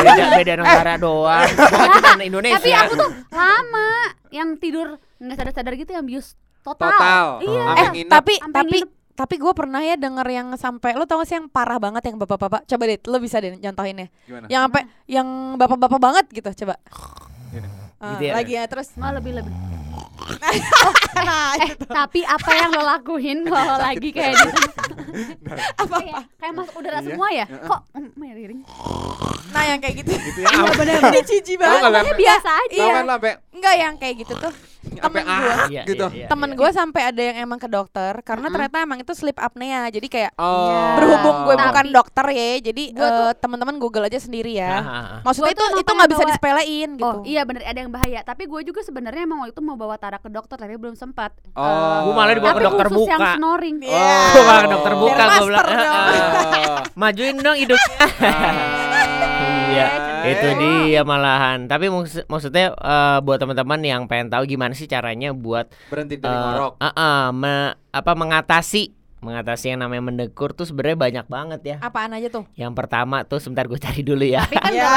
beda, 0.00 0.24
beda 0.32 0.52
negara 0.56 0.92
doang. 1.04 1.50
Bukan 1.50 2.20
Indonesia. 2.20 2.56
Tapi 2.56 2.70
aku 2.72 2.94
tuh 2.96 3.10
lama 3.28 3.90
Yang 4.30 4.48
tidur 4.58 4.86
nggak 5.16 5.36
sadar-sadar 5.36 5.72
gitu 5.74 5.90
yang 5.90 6.04
bius 6.04 6.38
total, 6.60 6.88
Total. 6.88 7.26
Iya 7.40 7.62
Eh, 7.76 7.88
nginep. 7.92 8.08
tapi 8.08 8.34
tapi 8.40 8.78
nginep. 8.80 8.90
tapi 9.14 9.34
gue 9.36 9.52
pernah 9.52 9.78
ya 9.78 9.94
denger 9.94 10.26
yang 10.28 10.48
sampai 10.54 10.90
lo 10.92 11.04
tau 11.04 11.18
gak 11.18 11.26
sih 11.26 11.36
yang 11.36 11.46
parah 11.46 11.76
banget 11.76 12.02
yang 12.04 12.16
bapak-bapak 12.16 12.64
coba 12.64 12.82
deh 12.84 12.98
lo 13.00 13.18
bisa 13.18 13.38
deh 13.38 13.54
nyontohinnya 13.54 14.10
Gimana? 14.24 14.46
yang 14.48 14.62
sampai 14.64 14.82
yang 15.06 15.26
bapak-bapak 15.54 15.98
banget 15.98 16.24
gitu 16.32 16.50
coba. 16.56 16.78
Ah, 17.98 18.10
Gitu 18.12 18.22
ya? 18.26 18.32
lagi 18.34 18.52
ya 18.52 18.64
terus 18.64 18.90
Mau 18.94 19.10
lebih 19.10 19.32
lebih 19.34 19.54
nah, 21.14 21.52
Eh 21.64 21.70
tapi 21.84 22.20
apa 22.24 22.50
yang 22.52 22.70
lo 22.72 22.82
lakuin 22.82 23.38
kalau 23.52 23.76
lagi 23.76 24.10
kayak 24.10 24.34
gitu 24.34 24.60
apa 25.82 25.96
Kayak, 26.00 26.22
kayak 26.36 26.52
masuk 26.52 26.74
udara 26.74 26.98
Iya. 26.98 27.06
semua 27.06 27.28
ya? 27.30 27.46
Kok 27.46 27.80
miring 28.16 28.60
nah 29.54 29.62
yang 29.62 29.78
kayak 29.78 30.02
gitu. 30.02 30.10
Gitu 30.10 30.40
ya. 30.42 30.50
Iya 30.50 30.70
bener 30.74 30.98
ini 30.98 31.20
cici 31.22 31.54
banget. 31.54 32.10
Biasa 32.10 32.50
aja. 32.66 32.84
Sampai 33.06 33.32
enggak 33.54 33.74
yang 33.78 33.94
kayak 33.94 34.14
gitu 34.26 34.34
tuh 34.34 34.50
Temen 34.96 35.22
gua. 35.22 35.34
ah 35.34 35.66
Iya, 35.66 35.82
gitu. 35.84 36.06
iya, 36.06 36.16
iya, 36.16 36.26
temen 36.26 36.48
iya. 36.48 36.56
gue 36.56 36.70
sampai 36.70 37.02
ada 37.04 37.22
yang 37.22 37.36
emang 37.40 37.56
ke 37.56 37.66
dokter 37.66 38.12
karena 38.20 38.42
Mm-mm. 38.42 38.54
ternyata 38.54 38.76
emang 38.80 38.98
itu 38.98 39.12
sleep 39.12 39.36
apnea 39.36 39.88
jadi 39.88 40.06
kayak 40.06 40.32
Oh. 40.36 40.94
berhubung 40.94 41.36
gue 41.42 41.54
Tapi- 41.54 41.66
bukan 41.66 41.86
dokter 41.90 42.26
ya 42.28 42.50
jadi 42.62 42.82
Gua 42.90 43.00
tuh- 43.04 43.12
eh, 43.24 43.34
teman-teman 43.36 43.74
google 43.76 44.04
aja 44.04 44.18
sendiri 44.18 44.52
Ah, 44.54 44.60
ya 44.60 44.72
ah, 44.72 44.82
ah. 44.84 45.18
maksudnya 45.22 45.50
Gua 45.50 45.60
tuh 45.60 45.68
itu 45.70 45.80
itu 45.80 45.90
nggak 45.90 46.08
bisa 46.08 46.18
bawa- 46.18 46.30
disepelein 46.30 46.88
gitu 46.94 47.06
Oh 47.06 47.16
iya 47.22 47.42
bener 47.42 47.62
ada 47.62 47.78
yang 47.78 47.90
bahaya 47.90 48.20
Tapi 48.22 48.42
gue 48.44 48.60
juga 48.62 48.80
sebenarnya 48.80 49.22
emang 49.22 49.38
waktu 49.40 49.52
itu 49.52 49.60
mau 49.60 49.74
bawa 49.74 49.94
Tara 49.94 50.16
ke 50.16 50.28
dokter 50.28 50.56
Tapi 50.56 50.74
belum 50.74 50.94
sempat 50.94 51.32
Oh. 51.52 51.98
Gua 52.04 52.14
malah 52.14 52.32
dibawa 52.32 52.50
ke 52.50 52.56
Tapi 52.56 52.66
dokter 52.66 52.86
khusus 52.88 53.08
yang 53.08 53.20
snoring 53.34 53.76
Iya. 53.80 54.12
Gua 54.30 54.42
malah 54.44 54.60
ke 54.60 54.70
dokter 54.70 54.92
buka 54.94 55.22
gue 55.24 55.46
bilang. 55.46 55.64
dong. 55.64 55.74
"Eh, 55.74 56.14
eh, 56.14 56.66
Oh. 56.66 56.78
Majuin 56.94 57.36
dong 57.36 57.56
hidupnya. 57.56 57.98
Iya, 59.66 59.86
Eh. 60.20 60.30
itu 60.30 60.48
dia 60.58 61.02
malahan. 61.02 61.64
Tapi 61.64 61.86
maksud- 61.86 62.26
maksudnya 62.26 62.72
eh, 62.72 63.18
buat 63.20 63.36
teman-teman 63.36 63.80
yang 63.80 64.02
pengen 64.04 64.28
tahu 64.28 64.44
gimana 64.46 64.72
sih 64.72 64.84
caranya 64.84 65.30
buat 65.30 65.68
Berhenti 65.86 66.16
dari 66.16 66.28
eh, 66.28 66.38
ngorok. 66.38 66.72
eh, 66.76 66.86
eh, 66.88 67.26
me- 67.30 67.74
apa 67.88 68.12
mengatasi 68.12 68.82
mengatasi 69.18 69.64
yang 69.66 69.80
namanya 69.80 70.04
mendekur 70.04 70.52
tuh 70.52 70.64
sebenarnya 70.64 70.98
banyak 70.98 71.26
banget 71.26 71.60
ya. 71.64 71.76
apaan 71.80 72.12
aja 72.12 72.28
tuh 72.28 72.44
Yang 72.52 72.72
pertama 72.74 73.22
tuh 73.22 73.38
sebentar 73.38 73.64
gue 73.64 73.80
cari 73.80 74.02
dulu 74.02 74.20
ya. 74.22 74.44
Tapi 74.44 74.56
kan 74.58 74.68
Ya, 74.70 74.92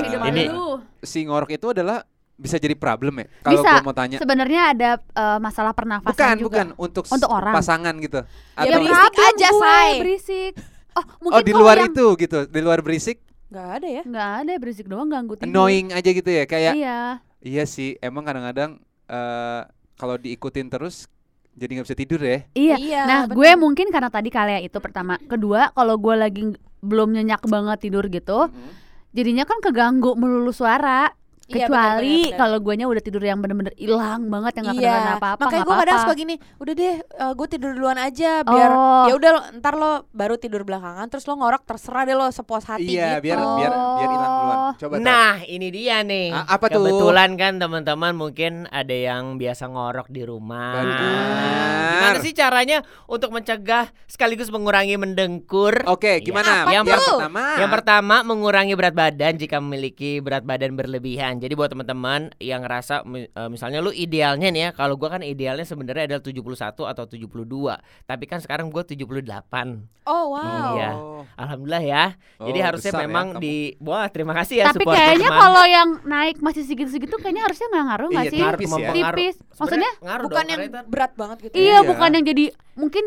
hidup 0.00 0.20
ini- 0.24 0.46
dulu 0.46 0.78
Si 1.00 1.18
ngorok 1.20 1.50
itu 1.50 1.66
adalah 1.68 2.06
bisa 2.34 2.54
jadi 2.56 2.74
problem 2.74 3.14
ya. 3.16 3.26
Kalau 3.42 3.58
Bisa. 3.60 3.70
gua 3.72 3.82
mau 3.84 3.92
tanya. 3.92 4.18
Sebenarnya 4.18 4.62
ada 4.68 4.90
eh, 4.96 5.38
masalah 5.38 5.70
pernafasan 5.70 6.14
Bukan, 6.14 6.36
juga 6.36 6.50
bukan 6.62 6.68
untuk, 6.76 7.04
Untuk 7.08 7.26
orang. 7.28 7.50
pasangan 7.52 7.94
gitu. 7.96 8.22
Ya, 8.22 8.58
Atau 8.60 8.78
berisik 8.80 9.14
aja, 9.16 9.48
gue, 9.48 9.60
Say. 9.60 9.90
berisik 9.98 10.52
Oh 10.94 11.04
mungkin 11.20 11.34
Oh, 11.34 11.42
di 11.42 11.52
luar 11.52 11.76
yang- 11.76 11.90
itu 11.90 12.06
gitu. 12.16 12.38
Di 12.46 12.60
luar 12.60 12.78
berisik 12.78 13.18
nggak 13.54 13.68
ada 13.72 13.86
ya 13.88 14.02
Nggak 14.02 14.30
ada 14.40 14.52
berisik 14.58 14.86
doang 14.86 15.06
ganggu 15.06 15.38
tidur 15.38 15.46
annoying 15.46 15.88
aja 15.88 16.10
gitu 16.10 16.26
ya. 16.26 16.42
Kayak 16.44 16.74
Iya 16.74 16.98
iya 17.38 17.64
sih, 17.64 17.94
emang 18.00 18.26
kadang-kadang 18.26 18.82
eh 19.06 19.62
kalau 19.94 20.18
diikutin 20.18 20.66
terus 20.66 21.06
jadi 21.54 21.70
nggak 21.72 21.86
bisa 21.86 21.94
tidur 21.96 22.18
ya. 22.18 22.42
Iya 22.52 22.76
Iya, 22.76 23.02
Nah 23.06 23.20
bener. 23.24 23.36
gue 23.38 23.50
mungkin 23.56 23.86
karena 23.88 24.10
tadi 24.10 24.26
Kalea 24.26 24.58
itu 24.58 24.74
pertama 24.76 25.22
Kedua 25.22 25.70
kalau 25.70 25.94
gue 25.94 26.14
lagi 26.14 26.42
belum 26.80 27.14
nyenyak 27.14 27.46
banget 27.46 27.78
tidur 27.80 28.04
gitu 28.04 28.50
Mm. 28.50 28.72
jadinya 29.14 29.44
kan 29.46 29.62
keganggu 29.62 30.18
melulu 30.18 30.50
suara. 30.50 31.14
Iya, 31.44 31.68
Kecuali 31.68 32.08
benar-benar. 32.24 32.38
kalau 32.40 32.58
guanya 32.58 32.86
udah 32.86 33.02
tidur 33.02 33.20
yang 33.20 33.36
bener-bener 33.36 33.74
hilang 33.74 34.26
banget 34.26 34.52
yang 34.54 34.64
gak 34.64 34.74
Iya, 34.74 34.80
kedengeran 34.80 35.14
apa-apa. 35.14 35.36
makanya 35.38 35.52
nggak 35.54 35.68
gue 35.68 35.76
kadang 35.78 35.98
suka 36.00 36.14
gini, 36.14 36.34
udah 36.56 36.72
deh, 36.74 36.94
gue 37.34 37.46
tidur 37.46 37.70
duluan 37.70 37.98
aja, 37.98 38.32
biar 38.42 38.70
Oh. 38.70 39.04
ya 39.04 39.14
udah 39.14 39.30
lo- 39.30 39.46
ntar 39.54 39.74
lo 39.74 39.92
baru 40.10 40.34
tidur 40.34 40.62
belakangan, 40.62 41.04
terus 41.06 41.24
lo 41.24 41.34
ngorok 41.34 41.62
terserah 41.64 42.02
deh 42.02 42.14
lo 42.14 42.26
sepuas 42.28 42.64
hati 42.66 42.88
Iya, 42.90 43.20
gitu. 43.20 43.24
biar 43.24 43.38
biar 43.38 43.72
biar 43.94 44.08
hilang 44.10 44.32
duluan. 44.34 44.58
Coba 44.74 44.94
Tar. 44.94 45.02
Nah, 45.02 45.32
ini 45.44 45.68
dia 45.68 45.96
nih. 46.00 46.28
A- 46.30 46.48
apa 46.50 46.66
tuh? 46.66 46.80
Kebetulan 46.80 47.30
kan 47.34 47.52
teman-teman 47.56 48.12
mungkin 48.14 48.52
ada 48.70 48.94
yang 48.94 49.36
biasa 49.36 49.64
ngorok 49.66 50.08
di 50.08 50.22
rumah. 50.22 50.72
Benar. 50.74 51.92
Gimana 51.94 52.18
sih 52.20 52.32
caranya 52.32 52.78
untuk 53.04 53.30
mencegah 53.30 53.88
sekaligus 54.06 54.48
mengurangi 54.48 54.96
mendengkur? 54.96 55.84
Oke, 55.86 56.18
Iya. 56.18 56.24
gimana? 56.24 56.64
Apa 56.64 56.72
yang 56.72 56.84
tuh? 56.84 56.96
pertama. 57.20 57.42
Yang 57.56 57.70
pertama 57.72 58.16
mengurangi 58.22 58.74
berat 58.74 58.94
badan 58.94 59.32
jika 59.34 59.56
memiliki 59.58 60.18
berat 60.18 60.42
badan 60.42 60.72
berlebihan. 60.72 61.33
Jadi 61.36 61.52
buat 61.52 61.66
teman-teman 61.66 62.20
yang 62.36 62.60
ngerasa 62.60 63.02
eh, 63.04 63.48
misalnya 63.48 63.78
lu 63.78 63.88
idealnya 63.88 64.46
nih 64.46 64.60
ya, 64.60 64.70
kalau 64.70 64.94
gua 64.94 65.10
kan 65.10 65.20
idealnya 65.20 65.62
sebenarnya 65.62 66.06
adalah 66.06 66.22
71 66.22 66.42
atau 66.84 67.04
72. 67.04 67.78
Tapi 68.02 68.24
kan 68.24 68.38
sekarang 68.38 68.68
gua 68.68 68.82
78. 68.82 69.86
Oh 70.04 70.32
wow. 70.32 70.74
Iya. 70.74 70.90
Alhamdulillah 71.34 71.82
ya. 71.82 72.04
Jadi 72.38 72.58
Oh, 72.58 72.64
harusnya 72.64 72.90
besar 72.90 73.00
ya 73.00 73.06
memang 73.06 73.26
kamu. 73.32 73.40
di 73.40 73.54
wah 73.78 74.06
terima 74.06 74.32
kasih 74.34 74.54
ya 74.56 74.64
Tapi 74.68 74.84
kayaknya 74.84 75.30
kalau 75.30 75.64
yang 75.64 75.88
naik 76.04 76.36
masih 76.38 76.62
segitu-segitu 76.62 77.16
kayaknya 77.16 77.42
harusnya 77.42 77.66
nggak 77.68 77.84
ngaruh 77.86 78.08
nggak 78.10 78.24
Iya, 78.24 78.30
sih? 78.30 78.40
tipis 78.44 78.72
ya. 78.74 78.90
Tipis. 78.92 79.34
Maksudnya 79.54 79.90
ngaruh 80.00 80.24
Bukan 80.24 80.42
dong, 80.42 80.50
yang 80.50 80.60
berat 80.86 81.12
banget 81.14 81.36
gitu. 81.40 81.54
iya, 81.54 81.70
Iya. 81.74 81.78
bukan 81.84 82.10
yang 82.10 82.24
jadi 82.24 82.44
mungkin 82.74 83.04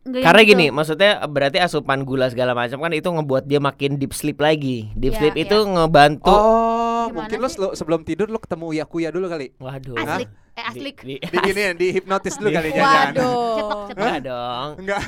nggak 0.00 0.22
Karena 0.22 0.42
gitu. 0.42 0.50
gini, 0.50 0.66
maksudnya 0.70 1.10
berarti 1.26 1.58
asupan 1.58 2.00
gula 2.00 2.26
segala 2.26 2.56
macam 2.56 2.78
kan 2.78 2.88
itu 2.90 3.04
ngebuat 3.06 3.44
dia 3.44 3.60
makin 3.60 3.94
deep 3.94 4.10
sleep 4.10 4.38
lagi. 4.38 4.88
Deep 4.94 5.12
Iya, 5.12 5.18
sleep 5.18 5.34
iya. 5.34 5.44
itu 5.44 5.56
ngebantu. 5.60 6.32
Oh, 6.32 6.99
Gimana 7.02 7.16
mungkin 7.16 7.38
lo 7.38 7.46
sih? 7.46 7.54
selo- 7.54 7.74
sebelum 7.74 8.00
tidur 8.02 8.26
lo 8.26 8.36
ketemu 8.36 8.66
Yakuya 8.76 9.08
dulu 9.08 9.26
kali. 9.26 9.46
Waduh. 9.56 9.96
Aslik, 9.96 10.28
eh 10.50 10.64
aslik. 10.64 10.96
Di, 10.98 11.14
di, 11.16 11.26
Di 11.26 11.38
gini 11.40 11.62
di 11.74 11.86
hipnotis 11.90 12.34
dulu 12.34 12.50
kali 12.50 12.68
jangan. 12.70 13.06
Waduh. 13.10 13.56
Cetok, 13.56 13.80
cetok. 13.86 13.96
Enggak 13.96 14.18
dong. 14.22 14.68
Enggak. 14.78 15.02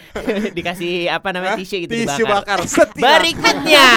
Dikasih 0.56 0.92
apa 1.08 1.28
namanya 1.30 1.56
tisu 1.56 1.76
gitu 1.80 1.92
Tisu 1.94 2.22
dibakar. 2.22 2.58
bakar. 2.58 2.58
Hilang. 2.60 3.18
Berikutnya, 3.20 3.88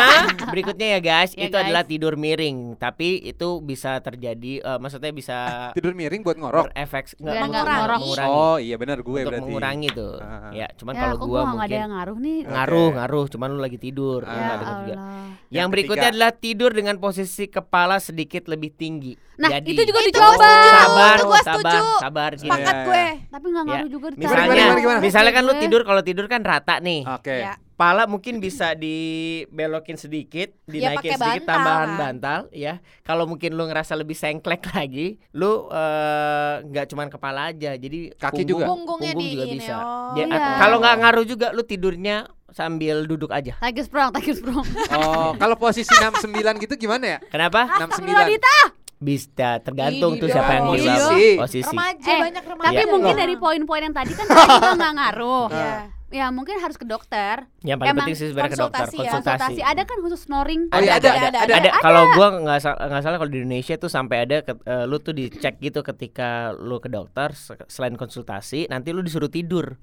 berikutnya 0.52 0.86
ya 0.88 1.00
guys, 1.00 1.30
Ya, 1.32 1.46
itu 1.46 1.54
guys. 1.54 1.64
adalah 1.64 1.82
tidur 1.84 2.14
miring. 2.14 2.76
Tapi 2.76 3.08
itu 3.22 3.48
bisa 3.60 3.98
terjadi, 3.98 4.52
eh, 4.60 4.78
maksudnya 4.78 5.10
bisa 5.10 5.38
Tidur 5.72 5.92
miring 5.92 6.20
buat 6.20 6.36
ngorok. 6.36 6.64
berefek 6.68 7.04
Biar 7.16 7.42
nggak 7.42 7.64
mengurangi. 7.64 8.10
Oh, 8.24 8.56
iya 8.56 8.76
benar 8.76 8.98
gue 8.98 9.10
untuk 9.16 9.28
berarti. 9.28 9.42
mengurangi 9.42 9.88
tuh. 9.90 10.14
Ah. 10.18 10.50
Ya, 10.52 10.66
cuman 10.72 10.92
Ya, 10.92 11.00
kalau 11.02 11.16
gua 11.18 11.40
nggak 11.42 11.48
ada 11.48 11.56
mungkin 11.56 11.78
yang 11.78 11.92
ngaruh 11.92 12.18
nih. 12.18 12.38
ngaruh, 12.44 12.88
ngaruh, 12.92 13.26
cuman 13.28 13.48
lu 13.48 13.60
lagi 13.60 13.78
tidur. 13.78 14.20
Ah. 14.22 14.32
Ya 14.32 14.54
juga. 14.54 14.94
Allah. 14.94 15.26
Yang 15.48 15.66
berikutnya 15.68 16.08
adalah 16.08 16.30
tidur 16.32 16.70
dengan 16.72 16.91
posisi 16.96 17.46
kepala 17.46 17.96
sedikit 17.96 18.44
lebih 18.44 18.70
tinggi. 18.70 19.14
Nah, 19.34 19.48
Jadi, 19.50 19.68
itu 19.70 19.82
juga 19.84 20.00
Itu 20.00 20.08
dicoba. 20.10 20.50
sabar, 20.66 21.16
Itu 21.16 21.24
gua 21.24 21.40
sabar, 21.40 21.56
setuju. 21.56 21.78
sabar. 21.98 22.30
gini. 22.32 22.42
Sepakat 22.44 22.74
Iya. 22.74 22.84
gue. 22.84 23.04
Tapi 23.28 23.46
nggak 23.48 23.64
ngaruh 23.64 23.88
juga 23.88 24.06
Gimana, 24.08 24.18
Misalnya, 24.18 24.42
gimana, 24.44 24.60
gimana, 24.62 24.80
gimana? 24.80 24.98
misalnya 25.00 25.32
kan 25.32 25.42
lu 25.42 25.52
Gue. 25.52 25.62
tidur 25.62 25.82
kalau 25.82 26.02
tidur 26.02 26.26
kan 26.26 26.40
rata 26.42 26.74
nih. 26.78 27.00
Oke. 27.06 27.36
Ya. 27.40 27.54
Pala 27.72 28.04
mungkin 28.04 28.36
bisa 28.36 28.76
dibelokin 28.76 29.96
sedikit, 29.96 30.52
dinaikin 30.64 30.98
pakai 30.98 31.16
sedikit 31.16 31.42
bantal 31.42 31.56
tambahan 31.56 31.90
bantal 31.96 32.40
ya. 32.50 32.74
Kalau 33.00 33.24
mungkin 33.24 33.52
lu 33.52 33.64
ngerasa 33.64 33.94
lebih 33.94 34.12
sengklek 34.12 34.68
lagi, 34.68 35.16
lu 35.32 35.66
eh, 35.66 36.54
nggak 36.62 36.86
cuman 36.86 37.08
kepala 37.08 37.48
aja, 37.48 37.74
jadi 37.74 38.12
Kaki 38.12 38.22
punggung- 38.38 38.46
juga? 38.46 38.64
Punggungnya 38.66 39.12
punggung 39.12 39.24
di 39.24 39.34
juga 39.34 39.44
ini, 39.44 39.56
bisa. 39.58 39.74
oh. 39.74 40.14
Ya, 40.14 40.24
Iya. 40.24 40.48
Kalau 40.58 40.76
nggak 40.78 40.96
ngaruh 40.96 41.24
juga, 41.24 41.46
lu 41.50 41.62
tidurnya 41.62 42.16
sambil 42.48 42.96
duduk 43.02 43.28
aja. 43.28 43.56
Tiger 43.58 43.82
sprong, 43.82 44.10
tiger 44.12 44.34
sprong. 44.34 44.66
Oh, 44.94 45.32
kalau 45.34 45.56
posisi 45.56 45.88
69 45.90 46.28
gitu 46.60 46.76
gimana 46.78 47.04
ya? 47.06 47.18
Kenapa? 47.26 47.66
69. 47.80 48.36
Bisa 49.02 49.58
tergantung 49.58 50.14
tuh 50.14 50.28
siapa 50.28 50.54
yang 50.54 50.70
Posisi. 50.70 51.34
posisi. 51.34 51.66
Remaja 51.66 52.06
Eh, 52.06 52.20
banyak 52.22 52.44
remaja. 52.46 52.68
Tapi 52.68 52.78
Iya. 52.78 52.92
mungkin 52.92 53.10
Loh. 53.10 53.18
dari 53.18 53.34
poin-poin 53.34 53.82
yang 53.82 53.90
tadi 53.90 54.12
kan 54.14 54.24
tadi 54.28 54.46
juga 54.52 54.70
nggak 54.76 54.92
ngaruh. 54.94 55.46
Iya. 55.48 55.58
Ya 55.58 55.78
mungkin 56.28 56.60
harus 56.60 56.76
ke 56.76 56.84
dokter. 56.84 57.48
Yang 57.64 57.76
paling 57.80 57.88
Emang 57.88 57.98
penting 58.04 58.14
sih 58.14 58.26
sebenarnya 58.28 58.52
ke 58.52 58.60
dokter 58.60 58.80
konsultasi 58.84 58.96
ya, 58.98 59.10
konsultasi. 59.10 59.40
Konsultasi. 59.40 59.62
Ada 59.64 59.82
kan 59.82 59.96
khusus 59.98 60.20
snoring. 60.22 60.60
Oh, 60.68 60.78
iya, 60.78 60.92
ada, 60.92 61.08
ada, 61.08 61.08
ada, 61.08 61.38
ada, 61.40 61.40
ada, 61.40 61.54
ada. 61.58 61.70
Kalau 61.80 62.02
gua 62.12 62.26
nggak 62.36 62.58
nggak 62.60 63.02
salah 63.02 63.16
kalau 63.16 63.30
di 63.30 63.38
Indonesia 63.40 63.74
tuh 63.76 63.88
sampai 63.88 64.16
ada 64.22 64.36
ke- 64.42 64.60
eh, 64.62 64.84
lu 64.84 64.96
tuh 64.98 65.12
dicek 65.12 65.56
gitu 65.58 65.80
ketika 65.80 66.28
lu 66.52 66.76
ke 66.76 66.86
dokter 66.86 67.32
se- 67.32 67.56
selain 67.66 67.96
konsultasi 67.96 68.68
nanti 68.68 68.92
lu 68.92 69.00
disuruh 69.00 69.26
tidur. 69.26 69.80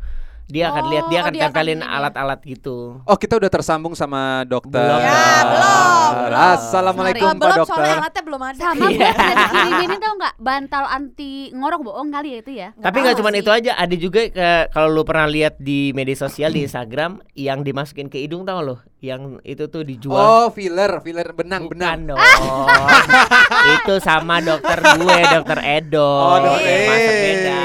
Dia 0.50 0.74
akan 0.74 0.84
lihat 0.90 1.06
dia 1.06 1.14
Oh, 1.16 1.24
akan 1.24 1.32
dia 1.32 1.42
akan 1.42 1.54
tempelin 1.54 1.78
ini. 1.78 1.86
alat-alat 1.88 2.40
gitu. 2.44 2.78
Oh, 3.00 3.14
kita 3.16 3.38
udah 3.38 3.48
tersambung 3.48 3.94
sama 3.94 4.22
dokter. 4.44 4.82
Belum. 4.82 4.98
Ya, 5.00 5.22
belum, 5.46 6.12
belum. 6.26 6.40
Assalamualaikum 6.52 7.22
Oh, 7.22 7.30
Pak 7.30 7.38
belum 7.40 7.54
Dokter. 7.56 7.70
soalnya 7.70 7.96
alatnya 8.00 8.24
belum 8.26 8.42
ada. 8.42 8.58
Sama 8.60 8.74
gue 8.76 8.90
Iya. 8.90 9.10
bisa 9.14 9.34
dikirimin 9.38 10.00
tau 10.00 10.14
nggak 10.16 10.36
bantal 10.38 10.84
anti 10.86 11.32
ngorok 11.52 11.82
bohong 11.84 12.10
kali 12.10 12.28
ya 12.28 12.38
itu 12.40 12.52
ya. 12.52 12.68
Tapi 12.76 12.98
nggak 12.98 13.16
cuma 13.16 13.30
itu 13.32 13.52
aja, 13.52 13.72
ada 13.74 13.96
juga 13.96 14.22
ke- 14.26 14.66
kalau 14.70 14.90
lu 14.90 15.04
pernah 15.04 15.28
lihat 15.28 15.54
di 15.56 15.94
media 15.94 16.18
sosial 16.18 16.50
di 16.50 16.62
Instagram 16.62 17.22
yang 17.36 17.62
dimasukin 17.62 18.08
ke 18.08 18.18
hidung 18.18 18.42
tau 18.42 18.60
lo, 18.60 18.76
yang 19.00 19.38
itu 19.44 19.66
tuh 19.66 19.84
dijual. 19.84 20.18
Oh, 20.18 20.48
filler, 20.50 20.98
filler 21.00 21.30
benang, 21.32 21.70
benang. 21.70 22.10
Bukan 22.10 22.10
dong. 22.10 22.20
itu 23.78 23.94
sama 24.00 24.42
dokter 24.42 24.82
gue, 24.82 25.18
dokter 25.30 25.60
Edo. 25.62 26.02
Oh, 26.02 26.38
dokter 26.44 26.74
Masa 26.82 27.12
beda. 27.14 27.58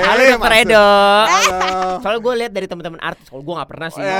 Halo 0.00 0.20
Eh, 0.20 0.28
dokter 0.30 0.38
maksud- 0.52 0.64
Edo. 0.64 0.86
Halo. 1.24 1.58
Soalnya 2.02 2.20
gue 2.20 2.34
lihat 2.36 2.52
dari 2.52 2.66
teman-teman 2.66 3.00
artis, 3.00 3.26
kalau 3.26 3.42
gue 3.42 3.54
nggak 3.54 3.68
pernah 3.68 3.88
sih. 3.88 4.00
Eh, 4.00 4.08
Gila 4.08 4.14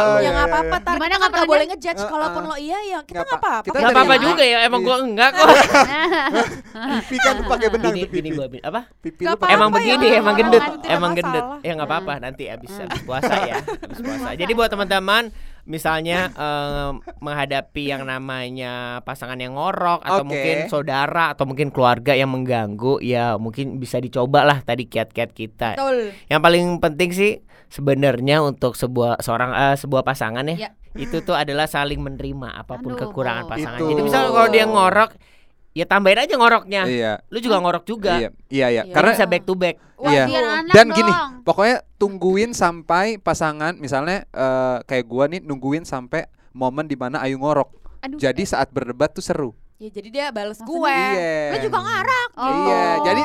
lu. 0.00 0.10
Ya 0.10 0.18
iya, 0.18 0.30
nggak 0.30 0.40
iya. 0.40 0.50
apa-apa, 0.50 0.76
tar 0.76 0.92
Gimana 0.92 1.06
kita 1.06 1.06
nggak 1.06 1.10
kan 1.10 1.18
nggak 1.20 1.30
pernah 1.30 1.46
boleh 1.48 1.64
ngejudge. 1.66 2.00
Eh, 2.00 2.08
Kalaupun 2.10 2.42
lo 2.42 2.56
iya 2.56 2.78
ya 2.80 2.98
kita 3.00 3.14
Nggak 3.14 3.14
nggak 3.20 3.26
apa- 3.30 3.38
apa-apa. 3.46 3.58
kita 3.60 3.70
Gak 3.70 3.82
dari 3.82 3.94
apa-apa 3.94 4.14
juga 4.18 4.44
ya, 4.44 4.58
emang 4.60 4.80
Iya. 4.80 4.86
gue 4.86 4.96
enggak 5.00 5.30
kok. 5.30 5.46
Pipi 7.00 7.16
kan 7.18 7.32
tuh 7.32 7.44
pakai 7.46 7.68
benang 7.68 7.90
Gini, 7.90 8.00
tuh 8.00 8.10
gini 8.10 8.22
pipi. 8.24 8.36
gua 8.36 8.46
apa? 8.64 8.80
Pipi 8.96 9.22
Nggak 9.22 9.30
lu 9.30 9.40
pakai 9.40 9.54
Emang 9.54 9.68
ya, 9.68 9.74
begini, 9.76 10.06
emang 10.12 10.34
gendut, 10.34 10.64
emang 10.84 11.12
gendut. 11.12 11.44
Ya 11.60 11.72
nggak 11.74 11.88
apa-apa, 11.88 12.12
nanti 12.18 12.42
abis 12.46 12.72
abis 12.72 13.00
puasa 13.02 13.34
ya, 13.50 13.56
abis 13.60 13.98
puasa. 13.98 14.28
Jadi 14.32 14.52
buat 14.52 14.68
teman-teman, 14.68 15.22
misalnya 15.64 16.30
em, 16.32 17.00
menghadapi 17.18 17.88
yang 17.88 18.04
namanya 18.04 19.00
pasangan 19.02 19.36
yang 19.36 19.56
ngorok 19.56 20.00
atau 20.02 20.24
Oke. 20.24 20.30
mungkin 20.32 20.56
saudara 20.68 21.32
atau 21.32 21.44
mungkin 21.44 21.68
keluarga 21.68 22.12
yang 22.12 22.32
mengganggu, 22.32 23.00
ya 23.00 23.36
mungkin 23.36 23.76
bisa 23.78 23.98
dicoba 23.98 24.44
lah 24.44 24.60
tadi 24.60 24.86
kiat-kiat 24.86 25.30
kita. 25.32 25.68
Betul. 25.76 26.12
Yang 26.28 26.40
paling 26.40 26.64
penting 26.80 27.10
sih 27.12 27.32
sebenarnya 27.70 28.42
untuk 28.42 28.74
sebuah 28.74 29.22
seorang 29.22 29.50
eh, 29.54 29.76
sebuah 29.78 30.02
pasangan 30.02 30.42
ya, 30.50 30.68
Ya. 30.68 30.70
itu 30.98 31.22
tuh 31.22 31.38
adalah 31.38 31.70
saling 31.70 32.02
menerima 32.02 32.66
apa 32.66 32.82
pun 32.82 32.98
Aduh, 32.98 33.08
kekurangan 33.08 33.46
pasangan. 33.46 33.78
Itu. 33.78 33.94
Jadi 33.94 34.00
misalnya 34.02 34.30
kalau 34.34 34.48
dia 34.50 34.64
ngorok, 34.66 35.10
ya 35.70 35.84
tambahin 35.86 36.26
aja 36.26 36.34
ngoroknya. 36.34 36.82
Iya. 36.86 37.12
Lu 37.30 37.38
juga 37.38 37.62
ngorok 37.62 37.84
juga. 37.86 38.18
Iya, 38.18 38.28
iya, 38.50 38.66
iya. 38.70 38.82
Iya. 38.86 38.94
Karena 38.94 39.12
Bisa 39.14 39.26
back 39.26 39.44
to 39.46 39.54
back. 39.54 39.76
Iya. 40.00 40.24
Biar 40.26 40.44
anak 40.64 40.74
dan 40.74 40.86
dong. 40.88 40.96
gini, 40.96 41.12
pokoknya 41.44 41.76
tungguin 42.00 42.50
sampai 42.56 43.20
pasangan 43.20 43.76
misalnya 43.76 44.24
eh, 44.32 44.78
kayak 44.88 45.04
gua 45.06 45.28
nih 45.28 45.40
nungguin 45.44 45.84
sampai 45.84 46.26
momen 46.56 46.88
di 46.88 46.96
mana 46.98 47.22
Ayu 47.22 47.38
ngorok. 47.38 47.70
Aduh. 48.00 48.16
Jadi 48.16 48.48
saat 48.48 48.72
berdebat 48.72 49.12
tuh 49.12 49.22
seru. 49.22 49.50
Ya 49.80 49.88
jadi 49.88 50.08
dia 50.12 50.26
balas 50.28 50.60
Maksudnya? 50.60 50.76
gue. 50.76 50.92
Iya. 50.92 51.40
Lu 51.48 51.56
juga 51.64 51.78
ngarang. 51.80 52.28
Oh. 52.36 52.52
Iya, 52.52 52.84
jadi 53.00 53.22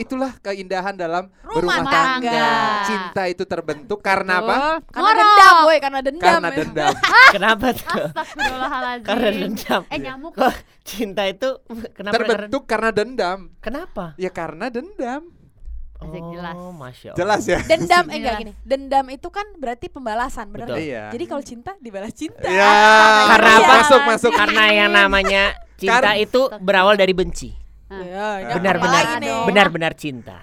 itulah 0.00 0.32
keindahan 0.40 0.96
dalam 0.96 1.28
Rumah 1.44 1.52
berumah 1.52 1.76
tangga. 1.84 2.32
tangga. 2.32 2.48
Cinta 2.88 3.22
itu 3.28 3.44
terbentuk 3.44 4.00
karena 4.00 4.40
apa? 4.40 4.80
Karena 4.88 5.04
Ngorok. 5.04 5.20
dendam, 5.20 5.54
boy, 5.68 5.76
karena 5.84 6.00
dendam. 6.00 6.24
Karena 6.24 6.48
ya. 6.48 6.56
dendam. 6.64 6.92
Kenapa 7.36 7.66
tuh? 7.76 7.84
Astagfirullahaladzim. 8.08 9.04
Karena 9.04 9.28
dendam. 9.36 9.80
Eh 9.92 9.98
nyamuk. 10.00 10.32
Kok 10.32 10.54
cinta 10.80 11.22
itu 11.28 11.48
kenapa 11.92 12.14
terbentuk 12.24 12.62
karena 12.64 12.88
dendam. 12.88 13.38
Kenapa? 13.60 14.04
Ya 14.16 14.30
karena 14.32 14.72
dendam. 14.72 15.22
Asik, 15.98 16.24
jelas. 16.24 16.54
Oh, 16.56 16.72
masya 16.72 17.08
Allah. 17.12 17.18
Jelas 17.20 17.42
ya? 17.44 17.58
Dendam 17.68 18.04
eh 18.08 18.16
enggak 18.16 18.32
Jelas. 18.32 18.42
gini. 18.48 18.52
Dendam 18.64 19.04
itu 19.12 19.28
kan 19.28 19.44
berarti 19.60 19.92
pembalasan, 19.92 20.48
benar 20.48 20.72
Betul. 20.72 20.88
Iya. 20.88 21.12
Jadi 21.12 21.24
kalau 21.28 21.42
cinta 21.44 21.76
dibalas 21.84 22.16
cinta. 22.16 22.48
Ya. 22.48 22.72
Karena 23.36 23.50
apa? 23.60 23.72
Masuk, 23.84 24.00
masuk. 24.08 24.32
Karena 24.32 24.64
yang 24.72 24.94
namanya 24.94 25.67
cinta 25.78 26.02
Karena- 26.02 26.18
itu 26.18 26.40
berawal 26.58 26.98
dari 26.98 27.14
benci. 27.14 27.54
Ya, 27.88 28.42
Nggak 28.44 28.58
Benar-benar 28.60 29.04
benar-benar 29.48 29.92
cinta. 29.96 30.36